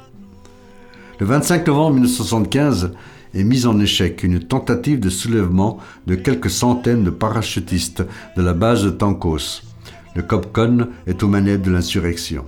[1.21, 2.93] Le 25 novembre 1975
[3.35, 8.03] est mise en échec une tentative de soulèvement de quelques centaines de parachutistes
[8.35, 9.61] de la base de Tancos.
[10.15, 12.45] Le COPCON est aux manettes de l'insurrection.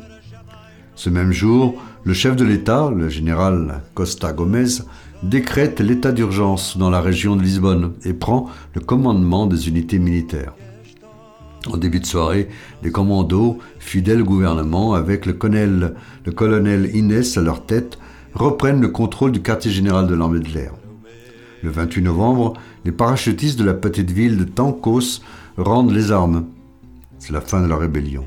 [0.96, 4.82] Ce même jour, le chef de l'État, le général Costa Gomez,
[5.22, 10.56] décrète l'état d'urgence dans la région de Lisbonne et prend le commandement des unités militaires.
[11.72, 12.50] En début de soirée,
[12.82, 15.94] les commandos, fidèles au gouvernement, avec le colonel,
[16.26, 18.00] le colonel Inès à leur tête,
[18.34, 20.74] reprennent le contrôle du quartier général de l'armée de l'air.
[21.62, 22.54] Le 28 novembre,
[22.86, 25.22] les parachutistes de la petite ville de Tancos
[25.58, 26.46] rendent les armes.
[27.20, 28.26] C'est la fin de la rébellion.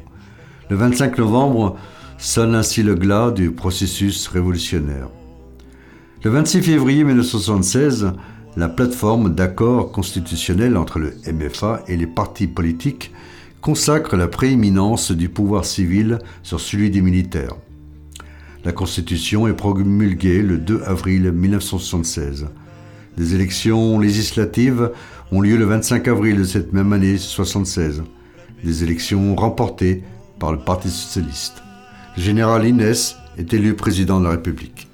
[0.71, 1.77] Le 25 novembre
[2.19, 5.09] sonne ainsi le glas du processus révolutionnaire.
[6.23, 8.13] Le 26 février 1976,
[8.57, 13.13] la plateforme d'accord constitutionnel entre le MFA et les partis politiques
[13.61, 17.55] consacre la prééminence du pouvoir civil sur celui des militaires.
[18.67, 22.49] La Constitution est promulguée le 2 avril 1976.
[23.17, 24.91] Des élections législatives
[25.31, 28.03] ont lieu le 25 avril de cette même année 1976.
[28.65, 30.03] Des élections remportées
[30.41, 31.63] par le Parti socialiste.
[32.17, 34.86] Le général Inès est élu président de la République.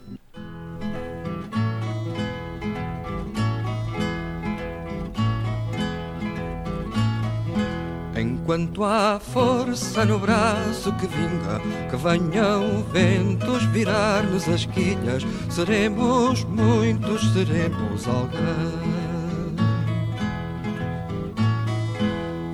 [8.43, 17.33] Enquanto há força no braço que vinga, que venham ventos virar-nos as quilhas, seremos muitos,
[17.33, 18.83] seremos alguém.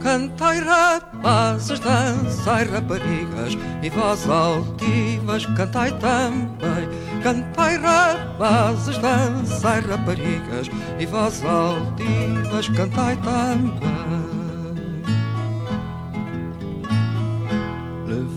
[0.03, 6.87] Cantai rapazes, dançai raparigas, e vós altivas cantai também.
[7.23, 10.69] Cantai rapazes, dançai raparigas,
[10.99, 14.48] e vós altivas cantai também.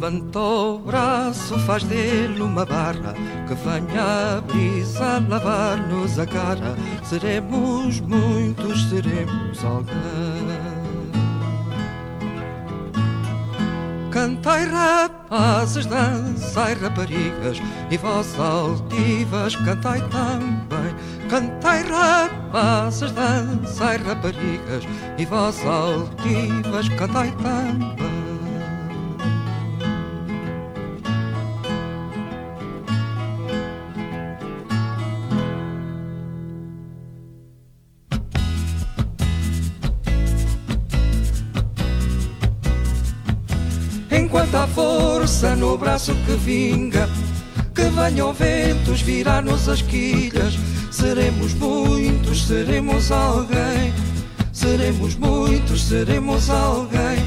[0.01, 3.13] Levanta o braço, faz dele uma barra
[3.47, 6.75] Que venha a brisa lavar-nos a cara.
[7.03, 10.01] Seremos muitos, seremos alguém.
[14.09, 20.95] Cantai rapazes, dançai raparigas E vós altivas cantai também.
[21.29, 24.83] Cantai rapazes, dançai raparigas
[25.19, 28.20] E vós altivas cantai também
[45.71, 47.07] no braço que vinga,
[47.73, 50.59] que venham ventos virar-nos as quilhas,
[50.91, 53.93] seremos muitos, seremos alguém.
[54.51, 57.23] Seremos muitos, seremos alguém.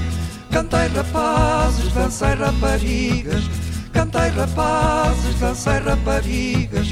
[0.51, 3.45] Cantai rapazes, dançai raparigas,
[3.95, 6.89] cantai rapazes, dançai raparigas,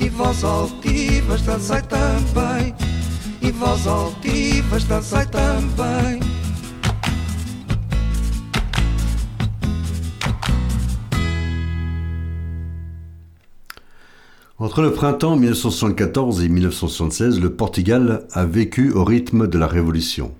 [0.00, 2.74] e vós altivas dançai também,
[3.40, 6.35] e vós altivas dançai também.
[14.66, 20.32] Entre le printemps 1974 et 1976, le Portugal a vécu au rythme de la Révolution.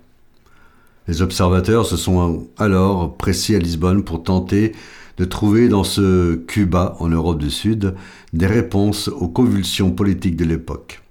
[1.07, 4.73] Les observateurs se sont alors pressés à Lisbonne pour tenter
[5.15, 7.95] de trouver dans ce Cuba, en Europe du Sud,
[8.33, 11.01] des réponses aux convulsions politiques de l'époque.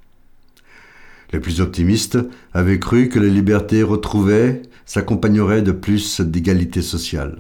[1.32, 2.18] Les plus optimistes
[2.52, 7.38] avaient cru que les libertés retrouvées s'accompagneraient de plus d'égalité sociale.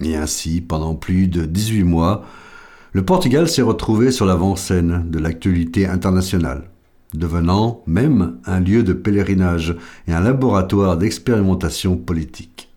[0.00, 2.24] Et ainsi, pendant plus de 18 mois,
[2.92, 6.70] le Portugal s'est retrouvé sur l'avant-scène de l'actualité internationale,
[7.14, 9.76] devenant même un lieu de pèlerinage
[10.08, 12.68] et un laboratoire d'expérimentation politique.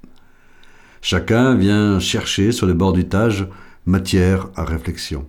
[1.01, 3.47] Chacun vient chercher sur les bords du Tage
[3.85, 5.25] matière à réflexion.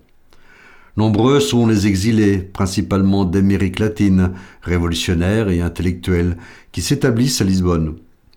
[0.97, 4.33] Nombreux sont les exilés, principalement d'Amérique latine,
[4.63, 6.37] révolutionnaires et intellectuels,
[6.71, 7.97] qui s'établissent à Lisbonne,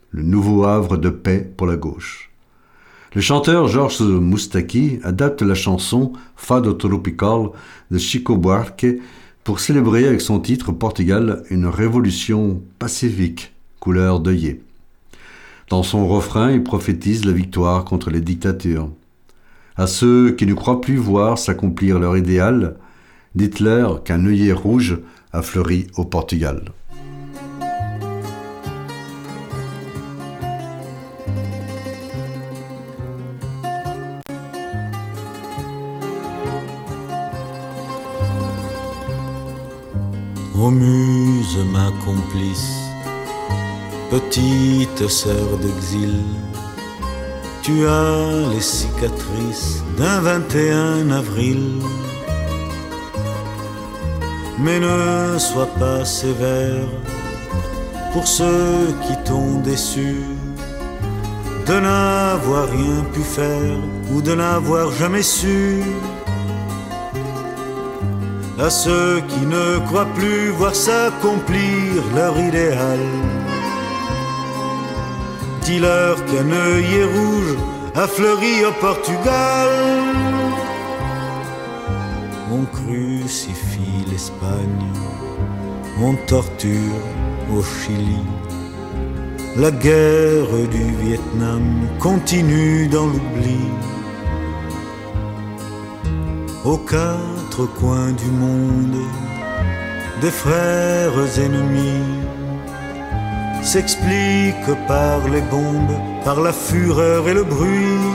[0.10, 2.32] le nouveau havre de paix pour la gauche.
[3.18, 7.50] Le chanteur Georges Moustaki adapte la chanson Fado Tropical
[7.90, 8.86] de Chico Buarque
[9.44, 14.62] pour célébrer avec son titre Portugal une révolution pacifique, couleur d'œillet.
[15.72, 18.92] Dans son refrain, il prophétise la victoire contre les dictatures.
[19.78, 22.76] À ceux qui ne croient plus voir s'accomplir leur idéal,
[23.34, 25.00] dites-leur qu'un œillet rouge
[25.34, 26.66] a fleuri au Portugal.
[40.68, 42.92] Ô ma complice,
[44.10, 46.26] petite sœur d'exil,
[47.62, 51.62] tu as les cicatrices d'un 21 avril.
[54.60, 56.90] Mais ne sois pas sévère
[58.12, 60.18] pour ceux qui t'ont déçu
[61.66, 63.78] de n'avoir rien pu faire
[64.12, 65.82] ou de n'avoir jamais su
[68.60, 73.00] à ceux qui ne croient plus voir s'accomplir leur idéal.
[75.62, 77.56] Dis-leur qu'un œillet rouge
[77.96, 79.70] a fleuri au Portugal.
[82.52, 84.94] On crucifie l'Espagne,
[86.02, 87.04] on torture
[87.54, 88.24] au Chili.
[89.58, 93.60] La guerre du Vietnam continue dans l'oubli.
[96.64, 96.78] Aux
[97.58, 99.02] quatre coins du monde,
[100.22, 102.22] des frères ennemis
[103.64, 108.06] s'expliquent par les bombes, par la fureur et le bruit.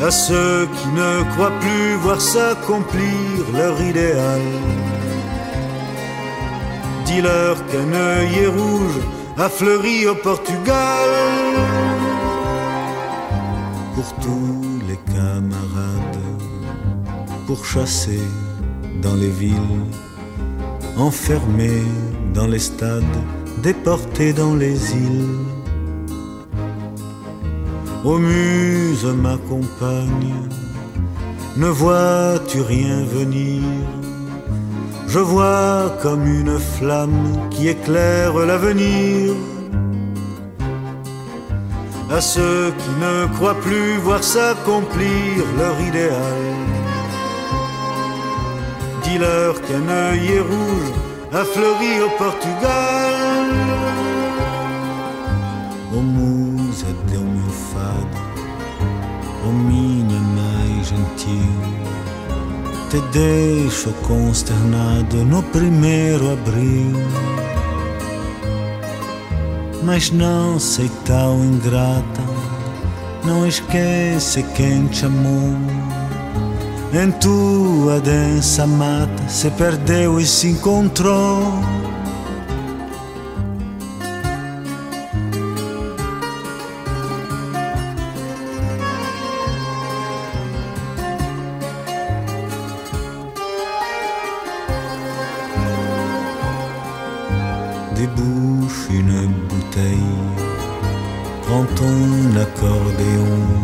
[0.00, 4.40] À ceux qui ne croient plus voir s'accomplir leur idéal,
[7.06, 8.98] dis-leur qu'un œillet rouge
[9.38, 11.10] a fleuri au Portugal.
[13.94, 16.31] Pour tous les camarades,
[17.46, 18.22] pour chasser
[19.02, 19.84] dans les villes,
[20.96, 21.84] enfermés
[22.34, 23.18] dans les stades,
[23.62, 25.38] déportés dans les îles.
[28.04, 30.34] Ô muse, ma compagne,
[31.56, 33.62] ne vois-tu rien venir?
[35.06, 39.34] Je vois comme une flamme qui éclaire l'avenir.
[42.10, 46.42] À ceux qui ne croient plus voir s'accomplir leur idéal,
[49.12, 50.92] dis-leur qu'un œillet rouge
[51.32, 53.46] a fleuri au Portugal.
[55.94, 58.18] Ô musa deu meu fado,
[59.46, 61.60] ô minha mais gentil,
[62.90, 66.96] te deixo consternado no primeiro abril.
[69.82, 72.24] Mas não sei tão ingrata,
[73.24, 75.91] não esquece quem te amou.
[76.94, 81.42] Em tua densa mata se perdeu e se encontrou.
[97.94, 99.96] Débouche une bouteille,
[101.46, 103.62] prends ton accordéon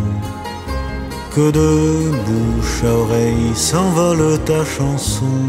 [1.34, 1.77] que de
[4.44, 5.40] ta chanson.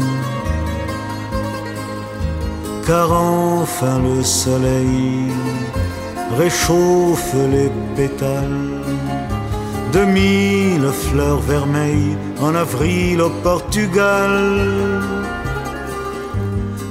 [2.86, 5.32] Car enfin le soleil
[6.38, 8.82] réchauffe les pétales
[9.92, 14.34] de mille fleurs vermeilles en avril au Portugal.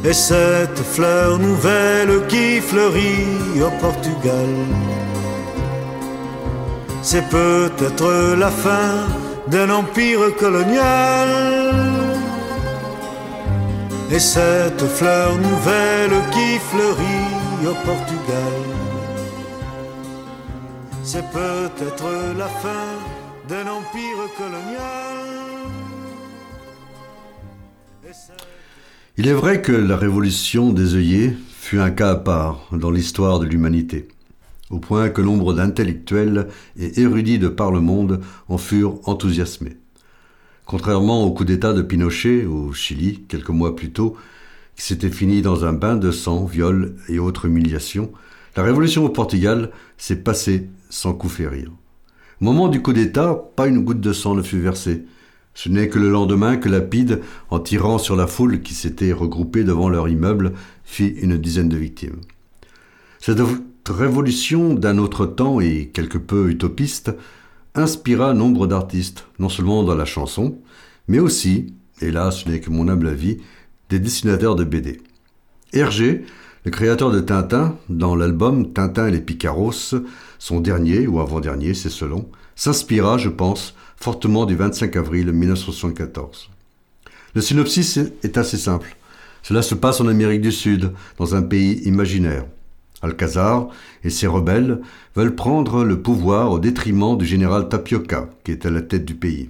[0.03, 4.49] Et cette fleur nouvelle qui fleurit au Portugal
[7.01, 9.07] c'est peut-être la fin
[9.47, 11.59] d'un empire colonial.
[14.12, 18.53] Et cette fleur nouvelle qui fleurit au Portugal,
[21.03, 22.88] c'est peut-être la fin
[23.47, 25.18] d'un empire colonial.
[29.18, 33.39] Il est vrai que la révolution des œillets fut un cas à part dans l'histoire
[33.39, 34.07] de l'humanité
[34.70, 36.47] au point que nombre d'intellectuels
[36.78, 39.78] et érudits de par le monde en furent enthousiasmés.
[40.70, 44.15] Contrairement au coup d'État de Pinochet au Chili quelques mois plus tôt,
[44.76, 48.11] qui s'était fini dans un bain de sang, viol et autres humiliations,
[48.55, 51.72] la révolution au Portugal s'est passée sans coup férir.
[52.39, 55.05] Au moment du coup d'État, pas une goutte de sang ne fut versée.
[55.55, 59.63] Ce n'est que le lendemain que Lapide, en tirant sur la foule qui s'était regroupée
[59.63, 60.53] devant leur immeuble,
[60.84, 62.22] fit une dizaine de victimes.
[63.20, 63.41] Cette
[63.89, 67.11] révolution d'un autre temps et quelque peu utopiste
[67.80, 70.59] inspira nombre d'artistes, non seulement dans la chanson,
[71.07, 73.38] mais aussi, et là ce n'est que mon humble avis,
[73.89, 75.01] des dessinateurs de BD.
[75.73, 76.25] Hergé,
[76.65, 79.95] le créateur de Tintin, dans l'album Tintin et les Picaros,
[80.39, 86.49] son dernier ou avant-dernier, c'est selon, s'inspira, je pense, fortement du 25 avril 1974.
[87.36, 88.97] Le synopsis est assez simple.
[89.43, 92.45] Cela se passe en Amérique du Sud, dans un pays imaginaire.
[93.01, 93.69] Alcazar
[94.03, 94.79] et ses rebelles
[95.15, 99.15] veulent prendre le pouvoir au détriment du général Tapioca, qui est à la tête du
[99.15, 99.49] pays.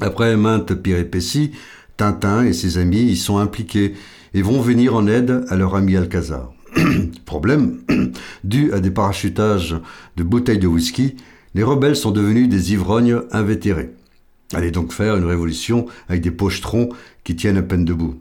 [0.00, 1.52] Après maintes péripéties,
[1.96, 3.94] Tintin et ses amis y sont impliqués
[4.32, 6.52] et vont venir en aide à leur ami Alcazar.
[7.26, 7.80] Problème,
[8.44, 9.76] dû à des parachutages
[10.16, 11.16] de bouteilles de whisky,
[11.54, 13.90] les rebelles sont devenus des ivrognes invétérés.
[14.52, 16.88] Allez donc faire une révolution avec des pochetrons
[17.22, 18.20] qui tiennent à peine debout.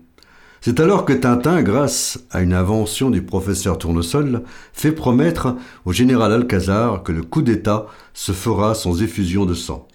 [0.61, 4.43] C'est alors que Tintin, grâce à une invention du professeur Tournesol,
[4.73, 5.55] fait promettre
[5.85, 9.87] au général Alcazar que le coup d'État se fera sans effusion de sang.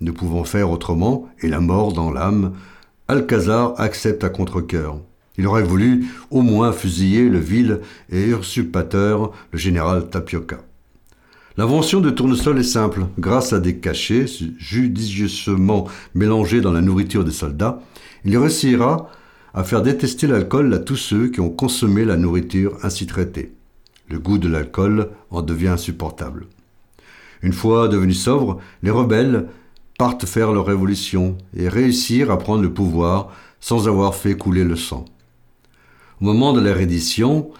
[0.00, 2.54] Ne pouvant faire autrement, et la mort dans l'âme,
[3.08, 4.98] Alcazar accepte à contre-coeur.
[5.36, 7.80] Il aurait voulu au moins fusiller le vil
[8.10, 10.58] et usurpateur, le général Tapioca.
[11.58, 13.06] L'invention de Tournesol est simple.
[13.18, 14.26] Grâce à des cachets
[14.58, 17.80] judicieusement mélangés dans la nourriture des soldats,
[18.24, 19.10] il réussira
[19.54, 23.52] à faire détester l'alcool à tous ceux qui ont consommé la nourriture ainsi traitée.
[24.08, 26.46] Le goût de l'alcool en devient insupportable.
[27.42, 29.46] Une fois devenus sobres, les rebelles
[29.98, 34.76] partent faire leur révolution et réussir à prendre le pouvoir sans avoir fait couler le
[34.76, 35.04] sang.
[36.20, 37.50] Au moment de la reddition,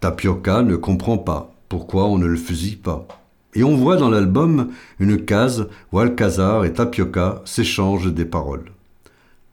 [0.00, 3.06] Tapioca ne comprend pas pourquoi on ne le fusille pas.
[3.54, 4.68] Et on voit dans l'album
[5.00, 8.72] une case où Alcazar et Tapioca s'échangent des paroles.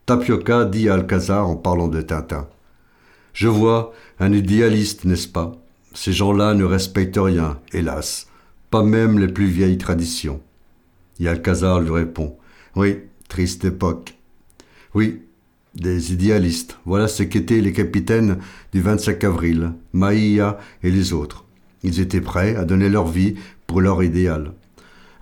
[0.06, 2.48] Tapioca dit à Alcazar en parlant de Tintin.
[3.34, 5.54] Je vois un idéaliste, n'est-ce pas?
[5.94, 8.28] Ces gens-là ne respectent rien, hélas,
[8.70, 10.42] pas même les plus vieilles traditions.
[11.20, 12.36] Et Alcazar lui répond
[12.76, 12.98] Oui,
[13.30, 14.16] triste époque.
[14.94, 15.22] Oui,
[15.74, 18.40] des idéalistes, voilà ce qu'étaient les capitaines
[18.74, 21.46] du 25 avril, Maïa et les autres.
[21.82, 23.36] Ils étaient prêts à donner leur vie
[23.68, 24.54] pour leur idéal.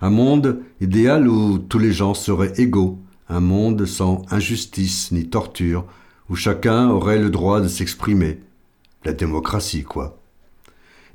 [0.00, 2.98] Un monde idéal où tous les gens seraient égaux,
[3.32, 5.86] un monde sans injustice ni torture,
[6.28, 8.40] où chacun aurait le droit de s'exprimer.
[9.04, 10.18] La démocratie, quoi.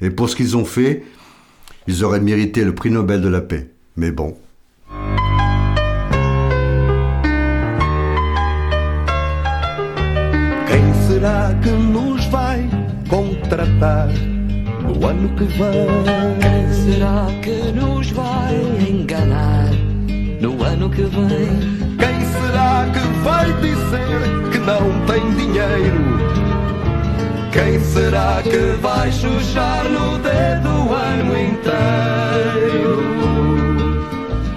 [0.02, 1.04] Et pour ce qu'ils ont fait,
[1.88, 3.70] ils auraient mérité le prix Nobel de la paix.
[3.96, 4.36] Mais bon.
[10.68, 12.68] Quem será que nos vai
[13.08, 14.10] contratar?
[14.84, 15.88] No ano que vem?
[16.42, 18.56] Quem será que nos vai
[18.90, 19.72] enganar?
[20.42, 21.77] No ano que vem?
[21.98, 26.18] Quem será que vai dizer que não tem dinheiro?
[27.52, 32.98] Quem será que vai chuchar no dedo o ano inteiro?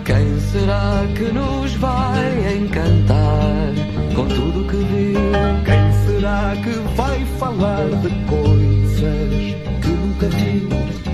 [0.05, 3.73] Quem será que nos vai encantar
[4.15, 5.21] com tudo que viu?
[5.65, 9.33] Quem será que vai falar de coisas
[9.81, 10.69] que nunca viu?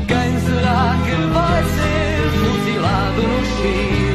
[0.08, 4.05] Quem será que vai ser fuzilado no Chile?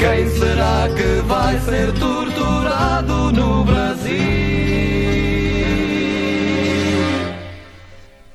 [0.00, 4.16] Quem será que vai ser torturado no Brasil?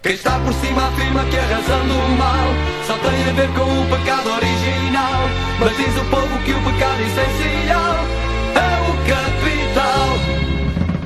[0.03, 2.53] Quem está por cima afirma que a razão do mal
[2.86, 5.28] só tem a ver com o pecado original.
[5.59, 7.95] Mas diz o povo que o pecado essencial
[8.53, 10.20] é o capital.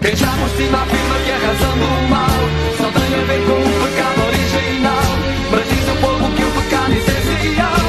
[0.01, 2.39] Quem está por cima afirma que a razão do mal
[2.76, 5.07] só tem a ver com o pecado original.
[5.51, 7.80] Mas diz o povo que o pecado essencial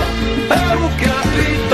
[0.51, 1.70] é o capital.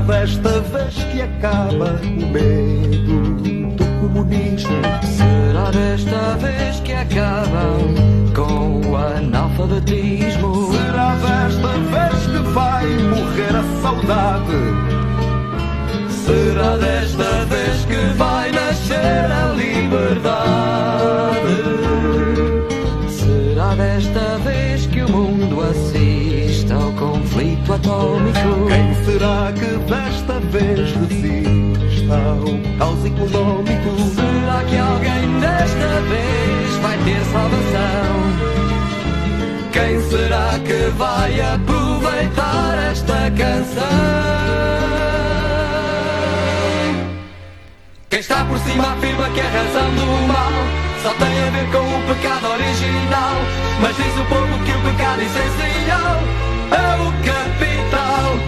[0.00, 3.36] Será desta vez que acaba o medo
[3.76, 4.80] do comunismo?
[5.04, 7.94] Será desta vez que acabam
[8.34, 10.72] com o analfabetismo?
[10.72, 14.60] Será desta vez que vai morrer a saudade?
[16.08, 20.96] Será desta vez que vai nascer a liberdade?
[23.06, 24.49] Será desta vez
[27.72, 28.66] atômico?
[28.68, 33.90] Quem será que desta vez resiste ao caos económico?
[34.14, 38.10] Será que alguém desta vez vai ter salvação?
[39.72, 44.30] Quem será que vai aproveitar esta canção?
[48.10, 50.52] Quem está por cima afirma que a razão do mal
[51.02, 53.36] só tem a ver com o pecado original.
[53.80, 58.38] Mas diz o povo que o pecado essencial é o capital.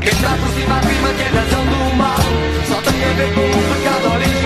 [0.00, 2.18] Quem está por cima afirma que a razão do mal
[2.66, 4.37] só tem a ver com o pecado original.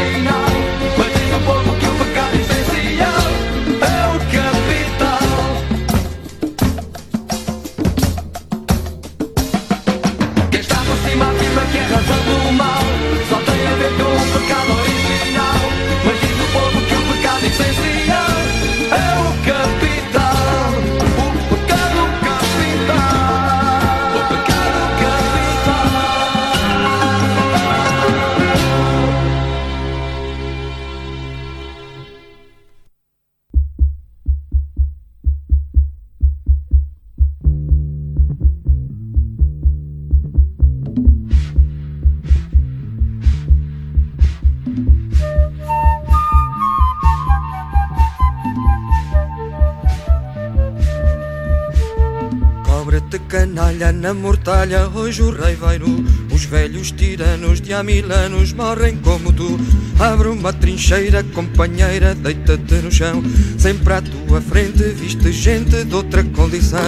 [54.42, 56.04] Mortalha, hoje o rei vai nu.
[56.34, 59.56] Os velhos tiranos de há mil anos morrem como tu.
[60.00, 63.22] Abre uma trincheira, companheira, deita-te no chão.
[63.56, 66.80] Sempre à tua frente viste gente de outra condição.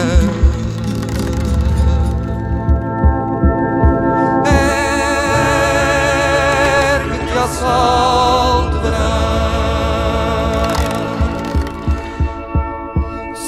[6.97, 9.05] Ergue-te ao sol de verão.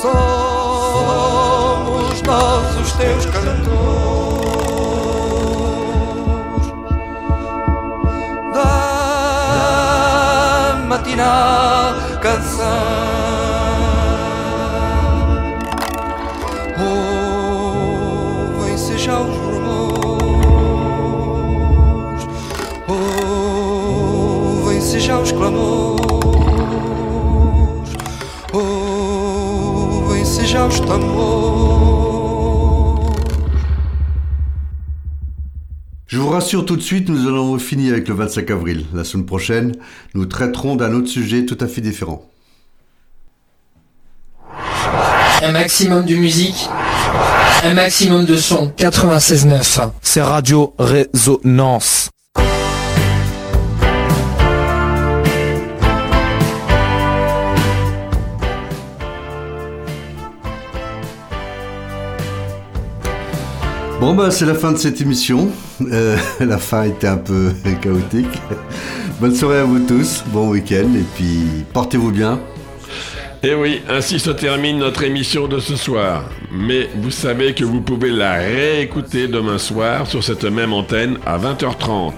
[0.00, 3.26] Somos nós os teus
[12.20, 12.66] canção.
[18.58, 20.66] Ouvem-se já os rumores,
[24.58, 25.96] ouvem-se já os clamores,
[28.52, 31.85] ouvem-se já os tambores.
[36.26, 38.84] Vous rassure tout de suite, nous allons finir avec le 25 avril.
[38.92, 39.76] La semaine prochaine,
[40.14, 42.28] nous traiterons d'un autre sujet tout à fait différent.
[45.40, 46.68] Un maximum de musique,
[47.62, 48.72] un maximum de son.
[48.76, 49.90] 96.9.
[50.02, 51.95] C'est Radio Résonance.
[64.06, 65.50] Bon bah c'est la fin de cette émission.
[65.80, 67.50] Euh, la fin était un peu
[67.82, 68.40] chaotique.
[69.20, 72.38] Bonne soirée à vous tous, bon week-end et puis portez-vous bien.
[73.42, 76.30] Et oui, ainsi se termine notre émission de ce soir.
[76.52, 81.36] Mais vous savez que vous pouvez la réécouter demain soir sur cette même antenne à
[81.36, 82.12] 20h30.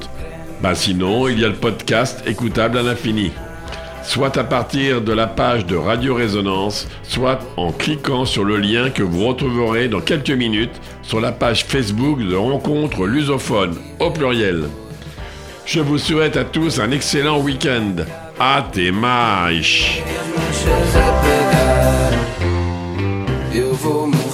[0.61, 3.31] Bah sinon, il y a le podcast écoutable à l'infini.
[4.03, 8.91] Soit à partir de la page de Radio Résonance, soit en cliquant sur le lien
[8.91, 14.69] que vous retrouverez dans quelques minutes sur la page Facebook de Rencontre Lusophone, au pluriel.
[15.65, 17.95] Je vous souhaite à tous un excellent week-end.
[18.93, 20.03] Mais!
[23.55, 24.28] manchas